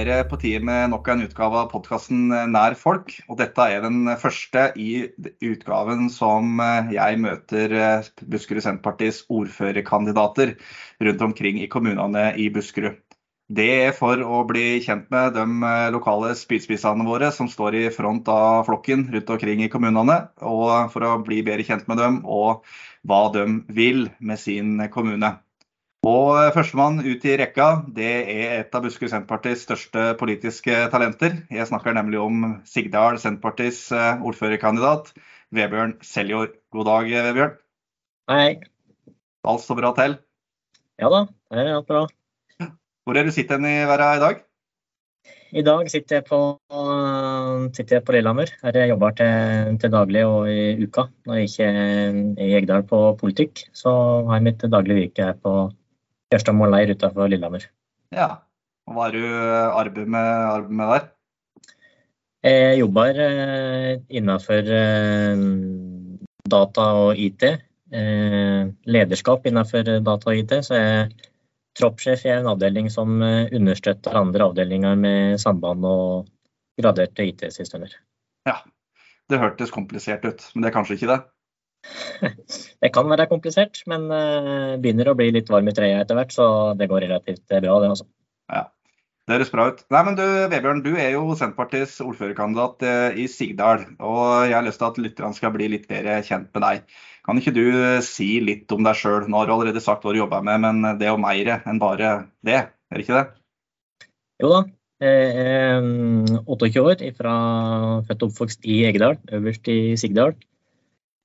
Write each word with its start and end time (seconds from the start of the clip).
Da 0.00 0.04
er 0.06 0.22
det 0.24 0.30
på 0.30 0.38
tide 0.40 0.64
med 0.64 0.94
nok 0.94 1.08
en 1.12 1.26
utgave 1.26 1.58
av 1.60 1.66
podkasten 1.68 2.30
Nær 2.48 2.72
folk. 2.72 3.10
Og 3.28 3.36
dette 3.36 3.66
er 3.68 3.82
den 3.84 4.08
første 4.16 4.62
i 4.80 5.10
utgaven 5.44 6.06
som 6.08 6.56
jeg 6.88 7.18
møter 7.20 7.74
Buskerud 8.24 8.64
Senterpartis 8.64 9.18
ordførerkandidater 9.28 10.54
rundt 11.04 11.24
omkring 11.26 11.60
i 11.60 11.68
kommunene 11.68 12.30
i 12.40 12.48
Buskerud. 12.54 12.96
Det 13.52 13.68
er 13.90 13.92
for 13.92 14.24
å 14.24 14.40
bli 14.48 14.80
kjent 14.80 15.12
med 15.12 15.36
de 15.36 15.44
lokale 15.92 16.32
spydspissene 16.46 17.04
våre 17.04 17.28
som 17.36 17.52
står 17.52 17.76
i 17.82 17.84
front 17.92 18.32
av 18.32 18.64
flokken 18.70 19.04
rundt 19.12 19.34
omkring 19.36 19.66
i 19.66 19.68
kommunene, 19.68 20.16
og 20.40 20.94
for 20.96 21.10
å 21.10 21.18
bli 21.28 21.42
bedre 21.44 21.68
kjent 21.68 21.84
med 21.92 22.00
dem 22.00 22.22
og 22.24 22.64
hva 23.04 23.26
de 23.36 23.44
vil 23.68 24.06
med 24.16 24.40
sin 24.40 24.80
kommune. 24.88 25.34
Og 26.08 26.32
førstemann 26.54 27.02
ut 27.04 27.24
i 27.28 27.34
rekka, 27.36 27.82
det 27.92 28.08
er 28.32 28.52
et 28.62 28.76
av 28.76 28.80
Buskerud 28.86 29.10
Senterpartis 29.12 29.66
største 29.66 30.04
politiske 30.16 30.86
talenter. 30.88 31.34
Jeg 31.52 31.68
snakker 31.68 31.92
nemlig 31.92 32.16
om 32.16 32.46
Sigdal 32.64 33.18
Senterpartis 33.20 33.82
eh, 33.92 34.22
ordførerkandidat, 34.24 35.10
Vebjørn 35.52 35.98
Seljord. 36.00 36.54
God 36.72 36.88
dag, 36.88 37.10
Vebjørn. 37.26 37.58
Hei. 38.32 38.46
Alt 39.44 39.64
står 39.66 39.76
bra 39.82 39.90
til? 39.98 40.14
Ja 41.02 41.10
da, 41.12 41.20
det 41.52 41.66
er 41.66 41.74
alt 41.74 41.90
bra. 41.90 42.06
Hvor 43.04 43.18
er 43.20 43.28
du 43.28 43.32
sitter 43.36 43.60
i 43.60 43.74
verden 43.90 44.16
i 44.16 44.22
dag? 44.24 44.40
I 45.52 45.64
dag 45.66 45.90
sitter 45.92 46.20
jeg 46.20 46.24
på, 46.30 46.38
sitter 47.76 47.98
jeg 47.98 48.04
på 48.06 48.14
Lillehammer. 48.16 48.54
Her 48.62 48.78
jeg 48.78 48.92
jobber 48.94 49.18
til, 49.18 49.76
til, 49.82 49.92
daglig 49.92 50.24
og 50.24 50.48
i 50.48 50.78
uka. 50.80 51.10
Når 51.26 51.42
jeg 51.42 51.50
ikke 51.50 51.68
er 51.68 52.18
i 52.46 52.48
Egdal 52.62 52.88
på 52.88 53.02
politikk, 53.20 53.66
så 53.76 53.92
har 54.30 54.40
jeg 54.40 54.46
mitt 54.48 54.64
daglige 54.64 55.00
virke 55.02 55.28
her 55.28 55.36
på 55.44 55.54
Kjørstad 56.30 56.60
leir 56.70 56.92
utenfor 56.94 57.30
Lillehammer. 57.30 57.64
Ja. 58.14 58.28
Og 58.86 58.96
hva 58.96 59.08
er 59.08 59.16
du 59.16 59.24
arbeid 59.26 60.06
med, 60.10 60.28
arbeider 60.50 60.76
med 60.78 60.92
der? 60.94 61.08
Jeg 62.46 62.78
jobber 62.80 63.18
eh, 63.24 63.90
innenfor 64.08 64.70
eh, 64.76 65.42
data 66.54 66.86
og 67.04 67.18
IT. 67.18 67.44
Lederskap 67.90 69.46
innenfor 69.50 69.82
data 70.06 70.30
og 70.30 70.38
IT. 70.38 70.54
Så 70.66 70.78
jeg 70.78 70.92
er 71.00 71.10
troppssjef 71.78 72.22
i 72.26 72.32
en 72.36 72.48
avdeling 72.50 72.86
som 72.90 73.18
understøtter 73.22 74.18
andre 74.18 74.46
avdelinger 74.46 74.94
med 74.98 75.42
samband 75.42 75.86
og 75.86 76.30
graderte 76.78 77.26
IT-systemer. 77.26 77.92
Ja, 78.46 78.60
det 79.30 79.42
hørtes 79.42 79.74
komplisert 79.74 80.24
ut, 80.26 80.46
men 80.54 80.64
det 80.64 80.70
er 80.70 80.76
kanskje 80.78 80.96
ikke 80.98 81.10
det? 81.10 81.20
Det 82.82 82.90
kan 82.94 83.08
være 83.10 83.28
komplisert, 83.30 83.82
men 83.90 84.08
uh, 84.12 84.76
begynner 84.80 85.10
å 85.10 85.16
bli 85.18 85.30
litt 85.34 85.50
varm 85.52 85.68
i 85.70 85.74
trøya 85.76 86.02
etter 86.02 86.18
hvert, 86.18 86.34
så 86.34 86.46
det 86.78 86.90
går 86.90 87.06
relativt 87.06 87.44
bra, 87.50 87.78
det 87.82 87.90
også. 87.94 88.06
Ja, 88.52 88.64
det 89.28 89.36
høres 89.36 89.52
bra 89.52 89.68
ut. 89.70 89.84
Nei, 89.92 90.02
men 90.08 90.18
du, 90.18 90.24
Vebjørn, 90.52 90.82
du 90.84 90.90
er 90.94 91.14
jo 91.14 91.36
Senterpartiets 91.38 91.98
ordførerkandidat 92.04 92.86
uh, 92.88 93.20
i 93.20 93.28
Sigdal. 93.30 93.86
Og 93.98 94.22
jeg 94.48 94.56
har 94.56 94.66
lyst 94.66 94.82
til 94.82 94.90
at 94.90 95.00
lytterne 95.04 95.36
skal 95.36 95.54
bli 95.56 95.70
litt 95.76 95.88
bedre 95.90 96.20
kjent 96.26 96.50
med 96.56 96.66
deg. 96.66 96.98
Kan 97.28 97.40
ikke 97.40 97.54
du 97.54 97.64
si 98.04 98.32
litt 98.44 98.72
om 98.72 98.84
deg 98.86 98.96
sjøl? 98.96 99.28
Nå 99.28 99.40
har 99.40 99.48
du 99.48 99.54
allerede 99.54 99.84
sagt 99.84 100.04
hva 100.04 100.14
du 100.16 100.22
jobber 100.22 100.44
med, 100.46 100.64
men 100.64 101.00
det 101.00 101.08
er 101.08 101.14
jo 101.14 101.22
mer 101.22 101.54
enn 101.58 101.80
bare 101.82 102.12
det, 102.46 102.62
er 102.64 102.96
det 102.96 103.04
ikke 103.04 103.18
det? 103.18 103.26
Jo 104.40 104.52
da. 104.56 104.62
Jeg 105.00 105.28
er 105.40 105.86
28 106.44 106.80
år, 106.84 107.02
fra 107.16 107.34
født 108.04 108.24
og 108.26 108.32
oppvokst 108.34 108.66
i 108.68 108.82
Egedal, 108.84 109.16
øverst 109.32 109.68
i 109.72 109.96
Sigdal. 109.96 110.34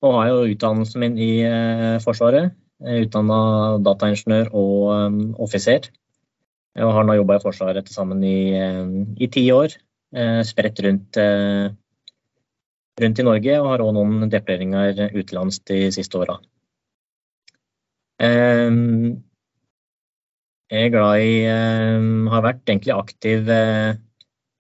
Og 0.06 0.14
har 0.20 0.30
jo 0.30 0.46
utdannelsen 0.52 1.02
min 1.02 1.16
i 1.22 1.32
eh, 1.48 1.98
Forsvaret. 2.04 2.54
Utdanna 2.86 3.40
dataingeniør 3.82 4.52
og 4.52 4.80
um, 4.92 5.20
offiser. 5.42 5.88
Og 6.76 6.92
har 6.92 7.08
nå 7.08 7.16
jobba 7.16 7.38
i 7.40 7.44
Forsvaret 7.44 7.88
til 7.88 7.96
sammen 7.96 8.20
i, 8.28 8.52
i 9.16 9.28
ti 9.32 9.46
år. 9.56 9.78
Spredt 10.48 10.82
rundt, 10.84 11.18
rundt, 13.02 13.20
i 13.20 13.26
Norge, 13.26 13.56
og 13.62 13.70
har 13.72 13.84
òg 13.84 13.94
noen 13.96 14.30
deployeringer 14.32 15.16
utenlands 15.16 15.62
de 15.72 15.80
siste 15.96 16.20
åra. 16.20 16.36
Jeg 20.76 20.84
er 20.84 20.94
glad 20.94 21.24
i 21.24 21.34
Har 22.32 22.46
vært 22.46 22.76
aktiv 23.00 23.52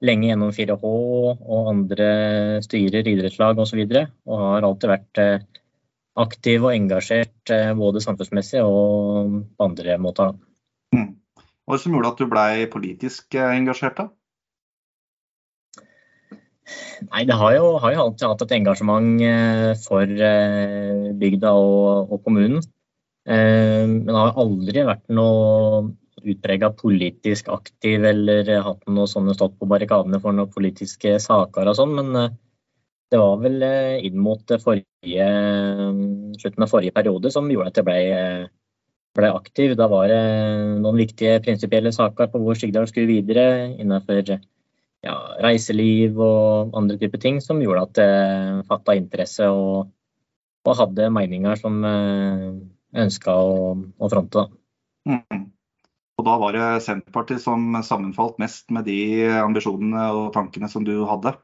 lenge 0.05 0.29
gjennom 0.29 0.53
4H 0.55 0.89
og 0.89 1.69
andre 1.71 2.09
styrer, 2.65 3.07
idrettslag 3.07 3.59
osv. 3.61 3.81
Og, 3.81 3.93
så 3.93 4.03
og 4.29 4.43
har 4.43 4.67
alltid 4.67 4.91
vært 4.91 5.21
eh, 5.21 5.47
aktiv 6.25 6.65
og 6.65 6.73
engasjert 6.75 7.53
eh, 7.53 7.71
både 7.77 8.03
samfunnsmessig 8.03 8.61
og 8.63 9.39
på 9.55 9.69
andre 9.69 9.97
måter. 10.01 10.35
Mm. 10.95 11.15
Hva 11.65 11.73
er 11.73 11.79
det 11.79 11.83
som 11.83 11.97
gjorde 11.97 12.13
at 12.13 12.21
du 12.21 12.29
ble 12.29 12.69
politisk 12.73 13.37
eh, 13.39 13.55
engasjert, 13.57 13.99
da? 13.99 14.07
Nei, 17.11 17.25
det 17.29 17.35
har 17.37 17.51
jo, 17.53 17.75
har 17.81 17.93
jo, 17.93 18.05
alltid 18.07 18.25
hatt 18.25 18.41
et 18.41 18.55
engasjement 18.55 19.19
for 19.83 20.13
bygda 21.21 21.51
og, 21.53 22.09
og 22.09 22.23
kommunen. 22.25 22.63
Men 23.29 23.99
det 24.07 24.15
har 24.15 24.39
aldri 24.41 24.85
vært 24.87 25.03
noe 25.13 25.83
utprega 26.23 26.71
politisk 26.77 27.49
aktiv 27.53 28.05
eller 28.07 28.49
hatt 28.65 28.87
noe 28.87 29.09
sånne 29.09 29.35
stått 29.35 29.57
på 29.59 29.67
barrikadene 29.69 30.21
for 30.23 30.35
noen 30.35 30.51
politiske 30.53 31.17
saker 31.21 31.71
og 31.71 31.77
sånn, 31.77 31.95
men 31.97 32.19
eh, 32.21 32.33
det 33.11 33.21
var 33.21 33.41
vel 33.43 33.61
eh, 33.65 34.05
inn 34.07 34.17
mot 34.21 34.55
forrige, 34.63 35.29
slutten 36.41 36.65
av 36.65 36.71
forrige 36.71 36.95
periode 36.95 37.31
som 37.33 37.49
gjorde 37.51 37.73
at 37.73 37.79
jeg 37.81 37.87
ble, 37.87 37.99
ble 39.15 39.31
aktiv. 39.35 39.75
Da 39.77 39.87
var 39.91 40.09
det 40.11 40.21
noen 40.81 40.99
viktige 41.03 41.37
prinsipielle 41.45 41.93
saker 41.95 42.31
på 42.31 42.41
hvor 42.41 42.57
Sigdal 42.59 42.89
skulle 42.89 43.11
videre 43.11 43.75
innenfor 43.75 44.35
ja, 45.05 45.15
reiseliv 45.43 46.17
og 46.21 46.75
andre 46.77 46.97
typer 47.01 47.21
ting 47.21 47.41
som 47.43 47.61
gjorde 47.61 47.85
at 47.85 48.01
jeg 48.01 48.63
fatta 48.69 48.97
interesse 48.97 49.49
og, 49.53 49.91
og, 50.65 50.73
hadde 50.79 51.11
meninger 51.13 51.59
som 51.61 51.83
jeg 51.85 52.47
eh, 52.47 52.63
ønska 53.05 53.35
å, 53.35 53.75
å 53.75 54.09
fronte. 54.09 54.47
Mm. 55.05 55.44
Og 56.15 56.27
da 56.27 56.35
var 56.39 56.55
det 56.55 56.67
Senterpartiet 56.85 57.43
som 57.43 57.75
sammenfalt 57.83 58.39
mest 58.39 58.71
med 58.71 58.87
de 58.87 59.27
ambisjonene 59.41 60.07
og 60.15 60.31
tankene 60.35 60.69
som 60.71 60.85
du 60.87 60.95
hadde? 61.09 61.35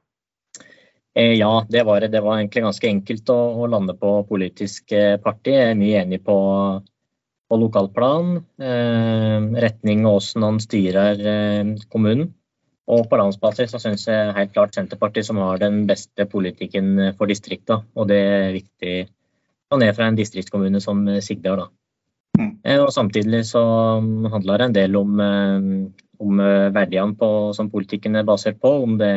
Eh, 1.15 1.33
ja, 1.35 1.65
det 1.69 1.83
var 1.83 1.99
det. 1.99 2.07
Det 2.07 2.21
var 2.23 2.39
egentlig 2.39 2.63
ganske 2.63 2.87
enkelt 2.87 3.29
å, 3.33 3.39
å 3.63 3.67
lande 3.67 3.97
på 3.99 4.13
politisk 4.29 4.93
eh, 4.95 5.17
parti. 5.19 5.51
Jeg 5.57 5.73
er 5.73 5.79
mye 5.79 6.03
enig 6.05 6.21
på, 6.23 6.37
på 7.51 7.59
lokalplan, 7.59 8.37
eh, 8.63 9.49
retning 9.65 10.05
og 10.05 10.21
hvordan 10.21 10.47
han 10.47 10.61
styrer 10.63 11.25
eh, 11.33 11.73
kommunen. 11.91 12.31
Og 12.91 13.05
på 13.11 13.19
landsbasis 13.19 13.75
så 13.75 13.79
syns 13.79 14.07
jeg 14.07 14.35
helt 14.35 14.55
klart 14.55 14.75
Senterpartiet 14.75 15.27
som 15.27 15.39
har 15.43 15.59
den 15.59 15.83
beste 15.87 16.25
politikken 16.31 17.11
for 17.19 17.27
distrikta. 17.31 17.81
Og 17.95 18.07
det 18.07 18.21
er 18.23 18.55
viktig 18.55 18.95
å 19.71 19.79
ned 19.79 19.93
fra 19.95 20.07
en 20.07 20.17
distriktskommune 20.17 20.79
som 20.83 21.03
Sigdal. 21.23 21.65
da. 21.65 21.69
Eh, 22.39 22.79
og 22.79 22.91
samtidig 22.93 23.43
så 23.49 23.61
handler 24.31 24.57
det 24.57 24.67
en 24.69 24.77
del 24.77 24.95
om, 24.95 25.19
eh, 25.19 26.07
om 26.21 26.39
eh, 26.39 26.69
verdiene 26.73 27.17
på, 27.17 27.53
som 27.57 27.69
politikken 27.73 28.15
er 28.15 28.27
basert 28.27 28.61
på. 28.61 28.71
Om 28.85 28.97
det 29.01 29.13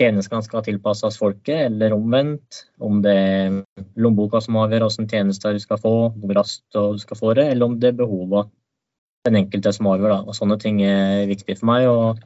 tjenestene 0.00 0.42
skal 0.44 0.64
tilpasses 0.64 1.18
folket, 1.20 1.66
eller 1.66 1.96
omvendt. 1.96 2.64
Om 2.78 3.02
det 3.04 3.16
er 3.16 3.58
lommeboka 3.96 4.40
som 4.44 4.60
avgjør 4.60 4.86
hvilke 4.88 5.08
tjenester 5.10 5.56
du 5.56 5.62
skal 5.62 5.80
få, 5.80 5.94
hvor 6.14 6.36
raskt 6.36 6.64
du 6.76 6.98
skal 7.02 7.20
få 7.20 7.34
det, 7.34 7.50
eller 7.52 7.66
om 7.66 7.78
det 7.80 7.92
er 7.92 8.00
behovene 8.04 8.48
den 9.28 9.36
enkelte 9.42 9.72
som 9.76 9.90
avgjør. 9.90 10.14
Da. 10.14 10.20
Og 10.28 10.36
sånne 10.36 10.56
ting 10.60 10.80
er 10.86 11.26
viktig 11.28 11.58
for 11.58 11.72
meg. 11.72 11.88
Og, 11.90 12.22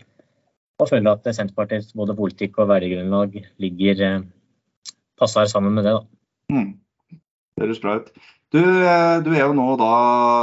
og 0.78 0.90
føler 0.90 1.14
at 1.14 1.26
Senterpartiets 1.34 1.94
både 1.94 2.14
politikk 2.18 2.60
og 2.62 2.70
verdigrunnlag 2.70 3.34
ligger 3.62 4.22
passer 5.18 5.50
sammen 5.50 5.74
med 5.74 5.86
det. 5.88 5.96
Da. 5.96 6.06
Mm. 6.54 6.83
Det 7.54 7.68
høres 7.68 7.82
bra 7.82 7.98
ut. 8.00 8.08
Du, 8.54 8.60
eh, 8.62 9.16
du, 9.26 9.32
er 9.34 9.48
jo 9.48 9.54
nå 9.56 9.66
da 9.80 9.90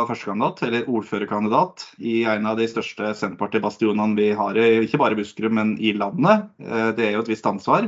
førstekandidat, 0.09 0.61
eller 0.67 0.87
ordførerkandidat, 0.91 1.85
i 2.03 2.21
en 2.27 2.47
av 2.49 2.57
de 2.59 2.67
største 2.67 3.13
Senterparti-bastionene 3.19 4.17
vi 4.17 4.31
har, 4.35 4.57
ikke 4.83 4.99
bare 4.99 5.15
i 5.15 5.21
Buskerud, 5.21 5.53
men 5.55 5.77
i 5.79 5.93
landet. 5.95 6.49
Eh, 6.59 6.89
det 6.97 7.07
er 7.07 7.15
jo 7.15 7.21
et 7.23 7.31
visst 7.31 7.47
ansvar. 7.47 7.87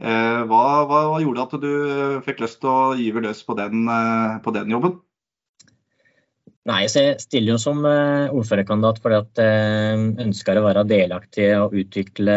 Eh, 0.00 0.40
hva, 0.50 0.64
hva, 0.90 1.04
gjorde 1.22 1.44
at 1.46 1.54
du 1.62 1.70
fikk 2.26 2.42
lyst 2.42 2.58
til 2.64 2.72
å 2.72 2.96
gyve 2.98 3.22
løs 3.28 3.44
på 3.46 3.54
den, 3.58 3.86
på 4.42 4.54
den 4.58 4.74
jobben? 4.74 4.98
Nei, 6.66 6.82
så 6.92 7.02
Jeg 7.02 7.22
stiller 7.22 7.54
jo 7.54 7.60
som 7.62 7.78
ordførerkandidat 7.86 8.98
fordi 9.02 9.20
at 9.22 9.40
jeg 9.42 10.26
ønsker 10.26 10.58
å 10.58 10.66
være 10.66 10.84
delaktig 10.86 11.46
og 11.56 11.78
utvikle, 11.78 12.36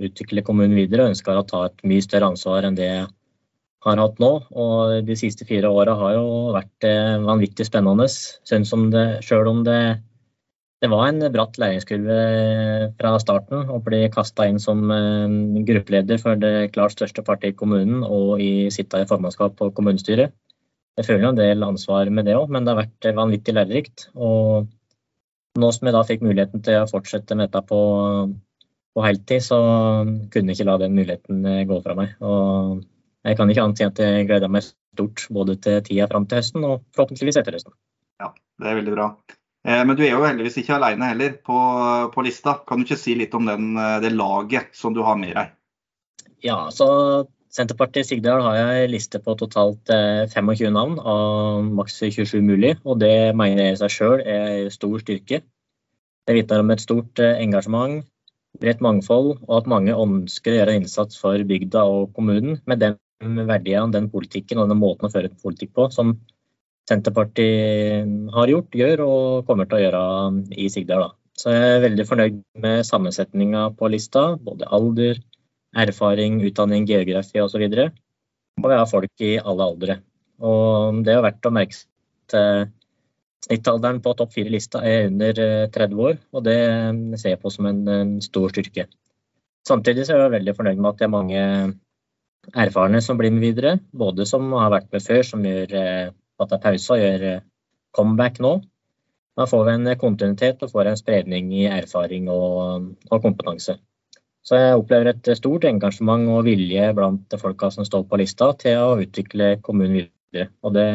utvikle 0.00 0.46
kommunen 0.46 0.78
videre. 0.78 1.04
og 1.04 1.14
Ønsker 1.14 1.38
å 1.38 1.46
ta 1.50 1.66
et 1.68 1.84
mye 1.86 2.02
større 2.02 2.30
ansvar 2.32 2.66
enn 2.66 2.78
det 2.78 2.88
jeg 2.88 3.10
har 3.84 4.00
hatt 4.00 4.20
nå. 4.22 4.32
Og 4.50 5.06
de 5.06 5.16
siste 5.18 5.46
fire 5.48 5.70
åra 5.70 5.96
har 6.00 6.16
jo 6.16 6.26
vært 6.54 6.88
eh, 6.88 7.16
vanvittig 7.24 7.66
spennende. 7.68 8.08
Syns 8.08 8.72
om 8.76 8.88
det, 8.92 9.04
selv 9.26 9.50
om 9.50 9.62
det, 9.66 9.80
det 10.82 10.90
var 10.92 11.08
en 11.08 11.26
bratt 11.34 11.58
læringskurve 11.60 12.20
fra 12.98 13.14
starten 13.22 13.72
å 13.72 13.80
bli 13.84 14.04
kasta 14.14 14.48
inn 14.50 14.60
som 14.62 14.86
eh, 14.94 15.36
gruppeleder 15.68 16.22
for 16.22 16.40
det 16.40 16.70
klart 16.76 16.96
største 16.96 17.24
partiet 17.26 17.54
i 17.54 17.58
kommunen 17.58 18.06
og 18.06 18.40
i, 18.42 18.70
sitte 18.74 19.02
i 19.02 19.10
formannskap 19.10 19.58
på 19.60 19.70
kommunestyret. 19.76 20.34
Jeg 20.94 21.08
føler 21.08 21.32
en 21.32 21.38
del 21.38 21.66
ansvar 21.66 22.08
med 22.14 22.28
det 22.28 22.36
òg, 22.38 22.50
men 22.54 22.64
det 22.64 22.70
har 22.70 22.84
vært 22.84 23.14
vanvittig 23.16 23.54
lærerikt. 23.56 24.08
Og 24.14 24.70
Nå 25.54 25.68
som 25.70 25.86
jeg 25.86 25.94
da 25.94 26.00
fikk 26.02 26.22
muligheten 26.26 26.64
til 26.66 26.80
å 26.80 26.86
fortsette 26.90 27.36
med 27.38 27.46
dette 27.46 27.60
på, 27.68 27.76
på 28.90 29.02
heltid, 29.04 29.44
så 29.46 29.58
kunne 30.02 30.50
jeg 30.50 30.56
ikke 30.56 30.66
la 30.66 30.74
den 30.82 30.96
muligheten 30.96 31.44
gå 31.70 31.76
fra 31.84 31.94
meg. 31.94 32.16
Og 32.26 32.80
jeg 33.24 33.38
kan 33.38 33.50
ikke 33.50 33.64
annet 33.64 33.80
si 33.80 33.86
at 33.86 34.00
jeg 34.04 34.26
gleder 34.28 34.52
meg 34.52 34.66
stort 34.66 35.24
både 35.32 35.56
til 35.64 35.80
tida 35.86 36.08
fram 36.10 36.26
til 36.28 36.42
høsten 36.42 36.66
og 36.68 36.82
forhåpentligvis 36.96 37.40
etter 37.40 37.56
høsten. 37.56 37.74
Ja, 38.20 38.30
det 38.60 38.70
er 38.70 38.78
veldig 38.82 38.94
bra. 38.94 39.08
Eh, 39.64 39.80
men 39.88 39.96
du 39.96 40.04
er 40.04 40.12
jo 40.12 40.24
heldigvis 40.26 40.58
ikke 40.60 40.76
alene 40.76 41.08
heller 41.08 41.38
på, 41.44 41.58
på 42.12 42.24
lista. 42.26 42.58
Kan 42.68 42.80
du 42.80 42.88
ikke 42.88 43.00
si 43.00 43.16
litt 43.16 43.34
om 43.36 43.48
den, 43.48 43.72
eh, 43.80 44.00
det 44.04 44.12
laget 44.12 44.74
som 44.76 44.96
du 44.96 45.00
har 45.06 45.16
med 45.20 45.32
deg? 45.38 45.54
Ja, 46.44 46.58
så 46.74 46.88
Senterpartiet 47.54 48.08
Sigdal 48.08 48.42
har 48.44 48.58
jeg 48.58 48.90
liste 48.92 49.20
på 49.24 49.36
totalt 49.40 49.88
25 49.88 50.52
eh, 50.52 50.72
navn 50.74 50.98
av 51.00 51.64
maks 51.80 52.02
27 52.02 52.42
mulig. 52.44 52.74
Og 52.84 53.00
det 53.00 53.32
mener 53.38 53.70
jeg 53.70 53.78
i 53.78 53.80
seg 53.84 53.94
sjøl 53.94 54.20
er 54.20 54.68
stor 54.74 54.98
styrke. 55.00 55.40
Det 56.24 56.36
vitner 56.36 56.60
om 56.60 56.72
et 56.72 56.82
stort 56.84 57.20
engasjement, 57.20 58.04
bredt 58.60 58.84
mangfold, 58.84 59.34
og 59.44 59.56
at 59.58 59.68
mange 59.68 59.96
ønsker 59.96 60.52
å 60.52 60.58
gjøre 60.58 60.76
en 60.76 60.84
innsats 60.84 61.18
for 61.20 61.40
bygda 61.48 61.82
og 61.88 62.14
kommunen 62.16 62.60
med 62.68 62.80
den 62.80 62.96
verdiene, 63.22 63.92
den 63.94 64.10
politikken 64.12 64.60
og 64.62 64.70
den 64.70 64.80
måten 64.80 65.08
å 65.08 65.12
føre 65.12 65.32
politikk 65.42 65.74
på 65.76 65.88
som 65.94 66.16
Senterpartiet 66.88 68.08
har 68.34 68.50
gjort, 68.50 68.74
gjør 68.76 69.02
og 69.06 69.46
kommer 69.48 69.68
til 69.68 69.78
å 69.78 69.84
gjøre 69.86 70.00
i 70.60 70.66
Sigdal. 70.68 71.06
Så 71.34 71.54
jeg 71.54 71.70
er 71.78 71.84
veldig 71.86 72.04
fornøyd 72.06 72.42
med 72.60 72.84
sammensetninga 72.86 73.70
på 73.78 73.88
lista. 73.90 74.34
Både 74.36 74.68
alder, 74.68 75.18
erfaring, 75.74 76.42
utdanning, 76.44 76.84
geografi 76.86 77.40
osv. 77.40 77.64
Og, 77.64 77.96
og 78.60 78.68
vi 78.68 78.76
har 78.76 78.90
folk 78.90 79.24
i 79.24 79.32
alle 79.40 79.70
aldre. 79.70 79.96
Og 80.44 81.00
det 81.06 81.14
er 81.14 81.24
verdt 81.24 81.48
å 81.48 81.54
merke 81.56 81.80
at 82.28 82.70
snittalderen 83.44 84.02
på 84.04 84.14
topp 84.18 84.34
fire-lista 84.34 84.82
er 84.86 85.08
under 85.08 85.40
30 85.72 85.80
eh, 85.84 86.04
år, 86.08 86.20
og 86.32 86.44
det 86.46 86.58
ser 87.20 87.34
jeg 87.34 87.42
på 87.42 87.52
som 87.52 87.68
en 87.70 88.14
stor 88.24 88.52
styrke. 88.52 88.86
Samtidig 89.68 90.06
så 90.06 90.14
er 90.14 90.24
jeg 90.24 90.36
veldig 90.38 90.54
fornøyd 90.56 90.80
med 90.80 90.90
at 90.90 91.00
det 91.00 91.06
er 91.06 91.12
mange 91.12 91.42
erfarne 92.52 93.00
som 93.04 93.18
blir 93.18 93.32
med 93.34 93.44
videre. 93.44 93.78
Både 93.92 94.26
som 94.28 94.52
har 94.58 94.72
vært 94.74 94.92
med 94.92 95.04
før, 95.04 95.22
som 95.26 95.44
gjør 95.46 95.74
eh, 95.80 96.12
at 96.12 96.50
det 96.50 96.58
er 96.58 96.62
pause 96.64 96.94
og 96.94 97.02
gjør 97.02 97.26
eh, 97.30 97.42
comeback 97.94 98.40
nå. 98.44 98.54
Da 99.34 99.48
får 99.50 99.64
vi 99.66 99.74
en 99.74 99.90
kontinuitet 99.98 100.62
og 100.62 100.70
får 100.70 100.90
en 100.90 101.00
spredning 101.00 101.50
i 101.56 101.64
erfaring 101.66 102.28
og, 102.30 102.92
og, 103.10 103.16
kompetanse. 103.22 103.78
Så 104.44 104.60
jeg 104.60 104.76
opplever 104.78 105.10
et 105.10 105.30
stort 105.38 105.64
engasjement 105.66 106.28
og 106.30 106.44
vilje 106.46 106.90
blant 106.94 107.34
folka 107.40 107.70
som 107.74 107.86
står 107.88 108.04
på 108.10 108.20
lista 108.20 108.52
til 108.60 108.78
å 108.82 108.98
utvikle 109.02 109.56
kommunen 109.64 110.04
videre. 110.04 110.50
Og 110.62 110.76
det 110.76 110.86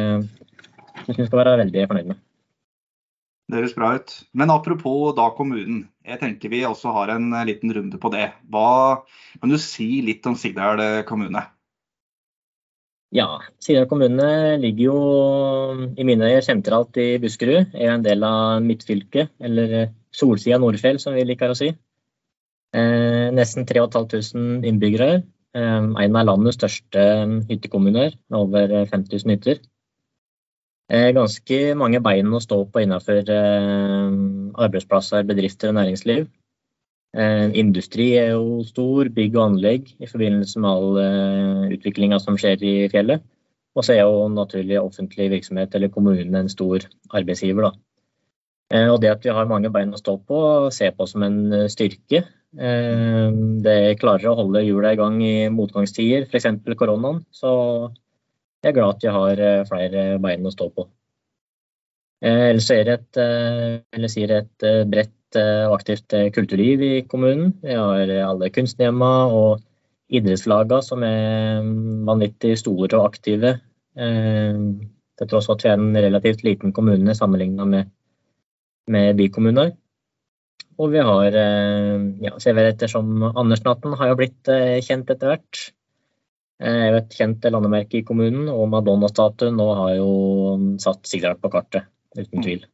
syns 1.04 1.18
jeg 1.18 1.28
skal 1.28 1.42
være 1.42 1.58
veldig 1.64 1.86
fornøyd 1.90 2.12
med. 2.12 2.20
Det 3.50 3.58
høres 3.58 3.74
bra 3.74 3.94
ut. 3.98 4.12
Men 4.38 4.52
apropos 4.54 5.14
da 5.18 5.26
kommunen. 5.34 5.88
Jeg 6.06 6.20
tenker 6.20 6.52
vi 6.52 6.62
også 6.66 6.92
har 6.94 7.10
en 7.16 7.32
liten 7.48 7.72
runde 7.74 7.98
på 7.98 8.10
det. 8.14 8.28
Hva 8.50 9.02
Kan 9.40 9.50
du 9.50 9.58
si 9.58 10.00
litt 10.06 10.26
om 10.30 10.36
Sigdal 10.38 10.82
kommune? 11.08 11.42
Ja, 13.10 13.26
Sigdal 13.58 13.88
kommune 13.90 14.56
ligger 14.62 14.84
jo 14.84 14.98
i 15.98 16.06
mine 16.06 16.30
øyne 16.30 16.44
sentralt 16.46 16.94
i 17.02 17.16
Buskerud. 17.18 17.74
Er 17.74 17.96
en 17.96 18.06
del 18.06 18.22
av 18.22 18.62
midtfylket, 18.62 19.32
eller 19.42 19.90
Solsida 20.14 20.60
Nordfjell 20.62 21.00
som 21.02 21.18
vi 21.18 21.26
liker 21.26 21.50
å 21.50 21.58
si. 21.58 21.72
Eh, 22.70 23.26
nesten 23.34 23.66
3500 23.66 24.62
innbyggere. 24.70 25.10
Eh, 25.58 25.82
en 26.04 26.16
av 26.16 26.28
landets 26.28 26.60
største 26.60 27.02
hyttekommuner 27.50 28.14
med 28.30 28.38
over 28.38 28.78
5000 28.92 29.34
hytter. 29.34 29.58
Eh, 30.90 31.12
ganske 31.14 31.56
mange 31.78 32.00
bein 32.02 32.32
å 32.34 32.40
stå 32.42 32.64
på 32.66 32.82
innenfor 32.82 33.28
eh, 33.30 34.14
arbeidsplasser, 34.64 35.26
bedrifter 35.28 35.70
og 35.70 35.76
næringsliv. 35.76 36.24
Eh, 37.14 37.46
industri 37.62 38.08
er 38.18 38.32
jo 38.32 38.64
stor, 38.66 39.10
bygg 39.14 39.36
og 39.36 39.44
anlegg 39.44 39.92
i 40.02 40.08
forbindelse 40.10 40.62
med 40.62 40.70
all 40.70 41.70
utviklinga 41.76 42.18
som 42.22 42.38
skjer 42.40 42.66
i 42.66 42.74
fjellet. 42.90 43.22
Og 43.78 43.86
så 43.86 43.94
er 43.94 44.02
jo 44.02 44.26
naturlig 44.34 44.80
offentlig 44.80 45.28
virksomhet 45.30 45.76
eller 45.78 45.94
kommunen 45.94 46.34
en 46.34 46.50
stor 46.50 46.82
arbeidsgiver. 47.14 47.70
Da. 47.70 48.82
Og 48.90 48.98
det 49.02 49.12
at 49.12 49.22
vi 49.22 49.30
har 49.34 49.46
mange 49.50 49.70
bein 49.70 49.94
å 49.94 49.98
stå 49.98 50.16
på, 50.26 50.40
ser 50.74 50.90
på 50.98 51.06
som 51.06 51.22
en 51.26 51.38
styrke. 51.70 52.24
Det 52.50 53.78
klarer 54.02 54.26
å 54.30 54.36
holde 54.42 54.64
hjula 54.66 54.90
i 54.94 54.98
gang 54.98 55.22
i 55.22 55.34
motgangstider, 55.54 56.26
f.eks. 56.26 56.50
koronaen. 56.78 57.22
Så 57.30 57.52
jeg 58.60 58.70
er 58.70 58.76
glad 58.76 58.96
at 58.96 59.04
jeg 59.06 59.14
har 59.16 59.40
eh, 59.44 59.66
flere 59.68 60.02
bein 60.22 60.46
å 60.46 60.52
stå 60.52 60.68
på. 60.74 60.84
Eh, 62.20 62.50
ellers 62.50 62.68
er 62.74 62.84
det 62.84 62.96
et, 62.98 63.20
eh, 63.22 64.36
et 64.36 64.68
bredt 64.90 65.16
og 65.40 65.76
aktivt 65.76 66.10
kulturliv 66.34 66.80
i 66.82 66.94
kommunen. 67.06 67.52
Vi 67.62 67.76
har 67.78 68.10
alle 68.26 68.48
kunsthjemma 68.50 69.10
og 69.30 69.60
idrettslagene 70.10 70.82
som 70.82 71.04
er 71.06 71.60
mm, 71.62 72.00
vanvittig 72.08 72.56
store 72.58 72.98
og 72.98 73.04
aktive. 73.12 73.52
Til 73.94 75.30
tross 75.30 75.46
for 75.46 75.54
at 75.54 75.62
vi 75.62 75.70
er 75.70 75.78
en 75.78 76.00
relativt 76.02 76.42
liten 76.42 76.74
kommune 76.74 77.14
sammenlignet 77.14 77.70
med, 77.70 77.92
med 78.90 79.14
bykommuner. 79.22 79.70
Og 80.82 80.90
vi 80.96 81.06
har 81.12 81.38
ja, 81.38 82.34
severheter 82.42 82.90
som 82.90 83.22
Andersnatten 83.30 83.94
har 84.02 84.10
jo 84.10 84.18
blitt 84.18 84.50
kjent 84.82 85.14
etter 85.14 85.30
hvert. 85.30 85.62
Eh, 86.60 86.80
jeg 86.84 86.92
vet 86.96 87.16
kjent 87.16 87.46
landemerke 87.54 88.00
i 88.00 88.04
kommunen, 88.06 88.50
og 88.52 88.68
Madonna-statuen 88.74 89.56
nå 89.56 89.68
har 89.78 89.94
jo 89.96 90.10
satt 90.82 91.08
Sigdal 91.08 91.38
på 91.40 91.48
kartet, 91.52 91.88
uten 92.18 92.36
mm. 92.36 92.44
tvil. 92.44 92.66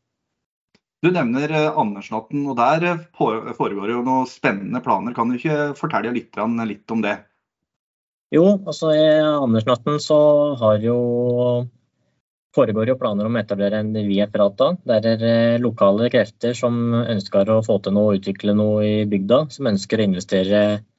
Du 1.04 1.12
nevner 1.14 1.52
eh, 1.54 1.78
Andersnatten, 1.78 2.42
og 2.50 2.58
der 2.58 2.88
eh, 2.90 3.04
foregår 3.14 3.94
jo 3.94 4.02
noen 4.02 4.26
spennende 4.30 4.82
planer. 4.82 5.14
Kan 5.14 5.30
du 5.30 5.38
ikke 5.38 5.70
fortelle 5.78 6.14
litt, 6.16 6.34
litt 6.66 6.96
om 6.96 7.04
det? 7.04 7.20
Jo, 8.34 8.56
altså 8.66 8.90
i 8.90 9.06
Andersnatten 9.22 10.00
så 10.02 10.18
har 10.58 10.82
jo 10.82 10.98
foregår 12.56 12.88
jo 12.88 12.98
planer 12.98 13.28
om 13.28 13.36
å 13.36 13.38
etablere 13.38 13.84
en 13.84 13.92
Via 14.08 14.26
Prata. 14.32 14.72
Der 14.88 15.06
er 15.12 15.62
lokale 15.62 16.08
krefter 16.10 16.56
som 16.58 16.90
ønsker 17.04 17.52
å 17.52 17.60
få 17.62 17.76
til 17.84 17.94
noe 17.94 18.16
og 18.16 18.18
utvikle 18.18 18.56
noe 18.56 18.82
i 18.82 18.94
bygda. 19.06 19.44
Som 19.52 19.68
ønsker 19.70 20.00
å 20.00 20.06
investere 20.08 20.62
Eh, 20.72 20.95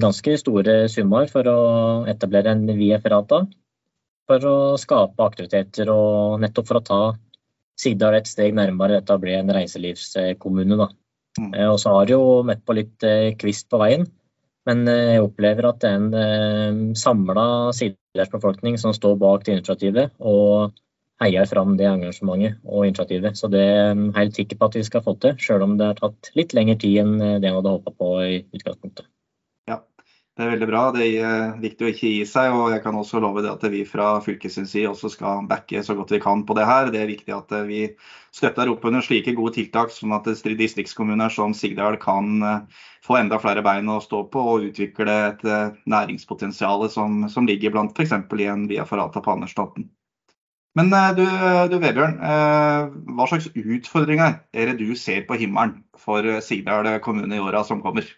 ganske 0.00 0.36
store 0.40 0.76
summer 0.88 1.26
for 1.28 1.48
å 1.50 1.58
etablere 2.08 2.54
en 2.54 2.62
VF-rata. 2.78 3.42
For 4.30 4.46
å 4.46 4.56
skape 4.78 5.26
aktiviteter 5.26 5.90
og 5.92 6.38
nettopp 6.40 6.68
for 6.68 6.78
å 6.78 6.86
ta 6.86 7.00
Sigdal 7.80 8.18
et 8.18 8.28
steg 8.28 8.52
nærmere 8.56 8.98
dette 8.98 9.14
å 9.16 9.20
bli 9.20 9.32
en 9.38 9.50
reiselivskommune. 9.56 10.76
Da. 10.76 10.88
Mm. 11.38 11.52
Eh, 11.54 11.68
og 11.70 11.78
så 11.80 11.94
har 11.96 12.12
jo 12.12 12.20
møtt 12.46 12.64
på 12.66 12.76
litt 12.76 13.06
eh, 13.06 13.32
kvist 13.40 13.70
på 13.72 13.80
veien. 13.80 14.06
Men 14.68 14.84
jeg 14.84 15.22
opplever 15.24 15.70
at 15.70 15.78
det 15.80 15.88
er 15.88 16.02
en 16.68 16.90
samla 16.98 17.44
befolkning 18.30 18.76
som 18.78 18.92
står 18.92 19.14
bak 19.18 19.46
det 19.46 19.54
initiativet 19.56 20.12
og 20.20 20.74
heier 21.24 21.48
fram 21.48 21.78
det 21.78 21.88
engasjementet 21.88 22.60
og 22.68 22.84
initiativet. 22.84 23.40
Så 23.40 23.48
det 23.52 23.62
er 23.64 23.88
jeg 23.88 24.12
helt 24.18 24.36
sikker 24.36 24.60
på 24.60 24.68
at 24.68 24.76
vi 24.76 24.84
skal 24.84 25.04
få 25.06 25.16
til, 25.22 25.40
sjøl 25.40 25.64
om 25.64 25.78
det 25.80 25.88
har 25.88 25.98
tatt 26.02 26.30
litt 26.36 26.52
lengre 26.56 26.76
tid 26.84 27.00
enn 27.02 27.16
det 27.18 27.48
jeg 27.48 27.56
hadde 27.56 27.72
håpa 27.78 27.96
på 27.96 28.12
i 28.26 28.36
utgangspunktet. 28.52 29.08
Det 30.40 30.46
er 30.46 30.54
veldig 30.54 30.66
bra. 30.70 30.82
Det 30.96 31.06
er 31.20 31.50
viktig 31.60 31.84
å 31.84 31.88
ikke 31.92 32.10
gi 32.14 32.20
seg. 32.24 32.54
og 32.56 32.70
Jeg 32.72 32.80
kan 32.80 32.96
også 32.96 33.20
love 33.20 33.42
det 33.44 33.50
at 33.50 33.64
vi 33.68 33.82
fra 33.84 34.14
fylkets 34.24 34.56
også 34.88 35.10
skal 35.12 35.42
backe 35.50 35.82
så 35.84 35.92
godt 35.98 36.14
vi 36.14 36.20
kan 36.24 36.46
på 36.48 36.54
det 36.56 36.64
her. 36.64 36.88
Det 36.88 37.02
er 37.02 37.10
viktig 37.10 37.34
at 37.36 37.52
vi 37.68 37.82
støtter 38.32 38.70
opp 38.72 38.86
under 38.88 39.04
slike 39.04 39.34
gode 39.36 39.52
tiltak, 39.58 39.92
sånn 39.92 40.14
at 40.16 40.30
distriktskommuner 40.56 41.28
som 41.28 41.52
Sigdal 41.52 41.98
kan 42.00 42.40
eh, 42.40 42.80
få 43.04 43.18
enda 43.18 43.36
flere 43.42 43.60
bein 43.60 43.90
å 43.92 43.98
stå 44.00 44.22
på 44.32 44.44
og 44.54 44.64
utvikle 44.70 45.16
et 45.26 45.44
eh, 45.44 45.76
næringspotensial 45.84 46.86
som, 46.88 47.26
som 47.28 47.44
ligger 47.44 47.74
blant 47.74 47.92
f.eks. 47.92 48.16
i 48.16 48.48
en 48.48 48.64
Via 48.70 48.88
Ferrata 48.88 49.20
på 49.20 49.34
Andersstaten. 49.34 49.90
Men 50.80 50.88
eh, 50.88 51.10
du, 51.20 51.26
du 51.68 51.76
Vebjørn, 51.84 52.16
hva 52.16 53.28
slags 53.28 53.50
utfordringer 53.52 54.40
er 54.56 54.72
det 54.72 54.80
du 54.80 54.96
ser 54.96 55.28
på 55.28 55.36
himmelen 55.36 55.82
for 56.00 56.24
Sigdal 56.40 56.94
kommune 57.04 57.36
i 57.36 57.44
åra 57.44 57.60
som 57.68 57.84
kommer? 57.84 58.08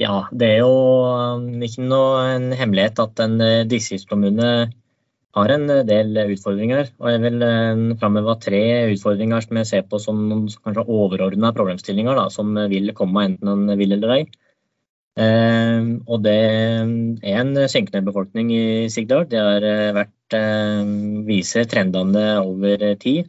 Ja, 0.00 0.26
det 0.32 0.46
er 0.54 0.62
jo 0.62 0.76
um, 1.36 1.48
ikke 1.64 1.84
noe 1.84 2.20
en 2.32 2.52
hemmelighet 2.56 3.00
at 3.02 3.20
en 3.20 3.34
eh, 3.44 3.64
distriktskommune 3.68 4.52
har 5.36 5.52
en 5.52 5.66
eh, 5.70 5.82
del 5.88 6.16
utfordringer. 6.22 6.92
Og 7.02 7.10
jeg 7.12 7.20
vil 7.26 7.44
eh, 7.44 7.82
framheve 8.00 8.36
tre 8.40 8.62
utfordringer 8.94 9.44
som 9.44 9.60
jeg 9.60 9.68
ser 9.68 9.84
på 9.88 10.00
som 10.00 10.22
noen 10.30 10.46
kanskje 10.64 10.86
overordna 10.86 11.52
problemstillinger 11.56 12.16
da, 12.16 12.28
som 12.32 12.56
vil 12.72 12.94
komme 12.96 13.26
enten 13.28 13.52
en 13.52 13.76
vil 13.78 13.98
eller 13.98 14.16
ei. 14.16 14.22
Eh, 15.20 15.92
og 16.08 16.24
det 16.24 16.38
er 16.40 17.42
en 17.42 17.52
synkende 17.68 18.04
befolkning 18.08 18.54
i 18.56 18.64
Sigdal. 18.92 19.28
Det 19.28 19.44
har 19.44 19.68
vært 19.98 20.38
eh, 20.40 20.96
viser 21.28 21.68
trendene 21.68 22.26
over 22.40 22.88
tid. 23.02 23.28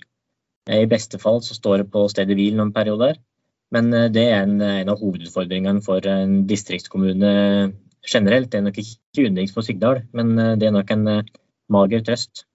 I 0.71 0.87
beste 0.87 1.19
fall 1.19 1.43
så 1.43 1.59
står 1.59 1.83
det 1.83 1.91
på 1.91 2.07
stedet 2.07 2.39
hvil 2.39 2.55
noen 2.55 2.71
perioder. 2.71 3.19
Men 3.73 3.93
eh, 3.93 4.09
det 4.13 4.25
er 4.29 4.43
en, 4.45 4.57
en 4.61 4.93
av 4.93 5.01
hovedutfordringene 5.01 5.83
for 5.85 6.05
en 6.09 6.43
distriktskommune 6.49 7.33
generelt. 8.03 8.51
Det 8.51 8.59
er 8.59 8.67
nok 8.67 8.79
ikke 8.81 9.27
unikt 9.29 9.55
for 9.55 9.65
Sigdal, 9.65 10.03
men 10.15 10.35
eh, 10.37 10.55
det 10.61 10.69
er 10.69 10.75
nok 10.75 10.93
en 10.95 11.07
eh, 11.17 11.31
mager 11.73 12.03
trøst. 12.05 12.47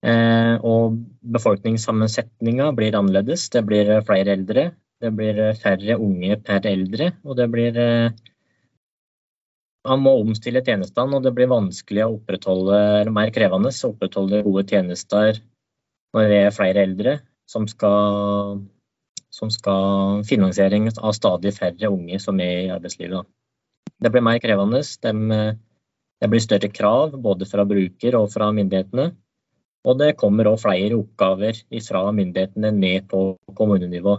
Og 0.00 0.94
befolkningssammensetninga 1.34 2.70
blir 2.72 2.94
annerledes. 2.96 3.42
Det 3.52 3.60
blir 3.68 3.90
flere 4.08 4.32
eldre. 4.32 4.62
Det 4.96 5.10
blir 5.12 5.40
færre 5.60 5.98
unge 6.00 6.38
per 6.40 6.64
eldre. 6.70 7.10
Og 7.20 7.36
det 7.36 7.46
blir 7.52 7.76
Man 9.84 10.00
må 10.00 10.14
omstille 10.22 10.62
tjenestene, 10.64 11.18
og 11.18 11.26
det 11.26 11.34
blir 11.36 11.52
vanskelig 11.52 12.06
å 12.06 12.14
opprettholde, 12.14 12.80
eller 13.02 13.12
mer 13.12 13.34
krevende 13.36 13.74
å 13.74 13.92
opprettholde 13.92 14.40
gode 14.48 14.64
tjenester 14.72 15.42
når 16.16 16.32
det 16.32 16.40
er 16.46 16.56
flere 16.56 16.84
eldre 16.88 17.14
som 17.50 17.66
skal, 17.68 18.60
som 19.30 19.50
skal 19.50 20.24
finansieres 20.26 20.98
av 20.98 21.14
stadig 21.14 21.54
færre 21.56 21.90
unge 21.90 22.18
som 22.22 22.40
er 22.42 22.64
i 22.64 22.72
arbeidslivet. 22.74 23.26
Det 24.00 24.10
blir 24.12 24.24
mer 24.24 24.40
krevende. 24.42 24.82
Det 26.20 26.28
blir 26.28 26.42
større 26.42 26.68
krav 26.72 27.14
både 27.22 27.46
fra 27.48 27.64
bruker 27.68 28.16
og 28.18 28.30
fra 28.32 28.50
myndighetene. 28.52 29.10
Og 29.88 29.96
det 29.96 30.16
kommer 30.20 30.50
òg 30.50 30.60
flere 30.60 30.98
oppgaver 30.98 31.62
fra 31.86 32.02
myndighetene 32.12 32.72
ned 32.76 33.08
på 33.08 33.22
kommunenivå. 33.56 34.18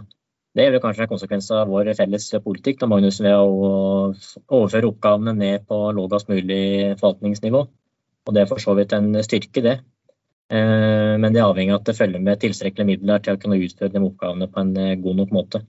Det 0.52 0.66
er 0.66 0.74
vel 0.74 0.82
kanskje 0.82 1.06
en 1.06 1.12
konsekvens 1.12 1.46
av 1.54 1.70
vår 1.70 1.92
felles 1.96 2.26
politikk 2.44 2.82
da, 2.82 2.88
Magnus, 2.90 3.22
ved 3.24 3.32
å 3.32 4.10
overføre 4.12 4.90
oppgavene 4.90 5.32
ned 5.38 5.64
på 5.68 5.78
lavest 5.96 6.28
mulig 6.28 6.98
forvaltningsnivå. 7.00 7.62
Og 8.26 8.34
det 8.34 8.42
er 8.42 8.50
for 8.50 8.62
så 8.62 8.74
vidt 8.76 8.92
en 8.96 9.14
styrke, 9.24 9.62
det. 9.64 9.78
Eh, 10.52 11.14
men 11.18 11.32
det 11.32 11.40
er 11.40 11.48
avhengig 11.48 11.72
av 11.72 11.80
at 11.80 11.88
det 11.88 11.96
følger 11.96 12.20
med 12.20 12.40
tilstrekkelige 12.42 12.90
midler 12.90 13.22
til 13.24 13.36
å 13.36 13.40
kunne 13.40 13.60
utføre 13.62 13.92
de 13.94 14.02
oppgavene 14.04 14.50
på 14.52 14.60
en 14.60 14.74
eh, 14.76 14.98
god 15.00 15.22
nok 15.22 15.32
måte. 15.32 15.62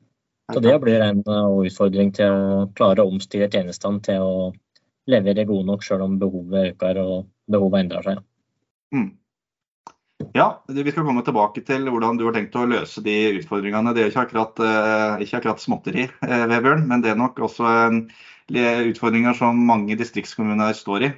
Så 0.51 0.59
det 0.63 0.75
blir 0.83 1.05
en 1.05 1.21
eh, 1.23 1.55
utfordring 1.69 2.11
til 2.17 2.27
å 2.27 2.65
klare 2.75 3.05
å 3.05 3.13
omstille 3.13 3.47
tjenestene 3.51 4.03
til 4.03 4.25
å 4.25 4.35
levere 5.07 5.47
gode 5.47 5.69
nok 5.69 5.87
selv 5.87 6.03
om 6.07 6.19
behovet 6.19 6.73
øker 6.73 6.99
og 6.99 7.15
behovet 7.51 7.85
endrer 7.85 8.09
seg. 8.09 8.23
Mm. 8.95 9.11
Ja, 10.35 10.49
Vi 10.67 10.91
skal 10.91 11.07
komme 11.07 11.23
tilbake 11.23 11.63
til 11.67 11.87
hvordan 11.87 12.19
du 12.19 12.27
har 12.27 12.35
tenkt 12.35 12.55
å 12.55 12.67
løse 12.67 13.01
de 13.03 13.15
utfordringene. 13.39 13.91
Det 13.95 14.03
er 14.03 14.11
ikke 14.11 14.27
akkurat, 14.27 14.61
ikke 15.19 15.39
akkurat 15.41 15.59
småtteri, 15.59 16.05
Vebjørn, 16.21 16.85
men 16.87 17.03
det 17.03 17.11
er 17.11 17.19
nok 17.19 17.41
også 17.43 17.73
utfordringer 18.47 19.35
som 19.35 19.59
mange 19.67 19.97
distriktskommuner 19.99 20.71
står 20.79 21.09
i. 21.09 21.11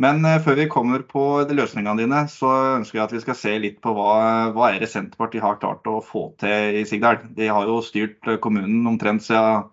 Men 0.00 0.24
eh, 0.24 0.40
før 0.42 0.56
vi 0.56 0.68
kommer 0.72 1.04
på 1.08 1.22
løsningene 1.52 2.00
dine, 2.00 2.22
så 2.30 2.50
ønsker 2.78 2.98
jeg 2.98 3.04
at 3.04 3.14
vi 3.16 3.22
skal 3.24 3.38
se 3.38 3.52
litt 3.60 3.80
på 3.84 3.92
hva, 3.96 4.14
hva 4.54 4.72
er 4.72 4.80
det 4.82 4.88
Senterpartiet 4.92 5.44
har 5.44 5.60
klart 5.60 5.88
å 5.90 6.00
få 6.04 6.30
til 6.40 6.80
i 6.80 6.86
Sigdal. 6.88 7.20
De 7.36 7.50
har 7.52 7.68
jo 7.68 7.82
styrt 7.84 8.30
eh, 8.30 8.40
kommunen 8.42 8.88
omtrent 8.88 9.24
siden 9.26 9.68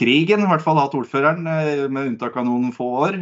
krigen, 0.00 0.44
i 0.46 0.48
hvert 0.48 0.62
fall 0.64 0.78
hatt 0.80 0.94
ordføreren, 0.96 1.44
eh, 1.50 1.84
med 1.90 2.12
unntak 2.12 2.38
av 2.38 2.46
noen 2.46 2.70
få 2.72 2.88
år. 3.02 3.18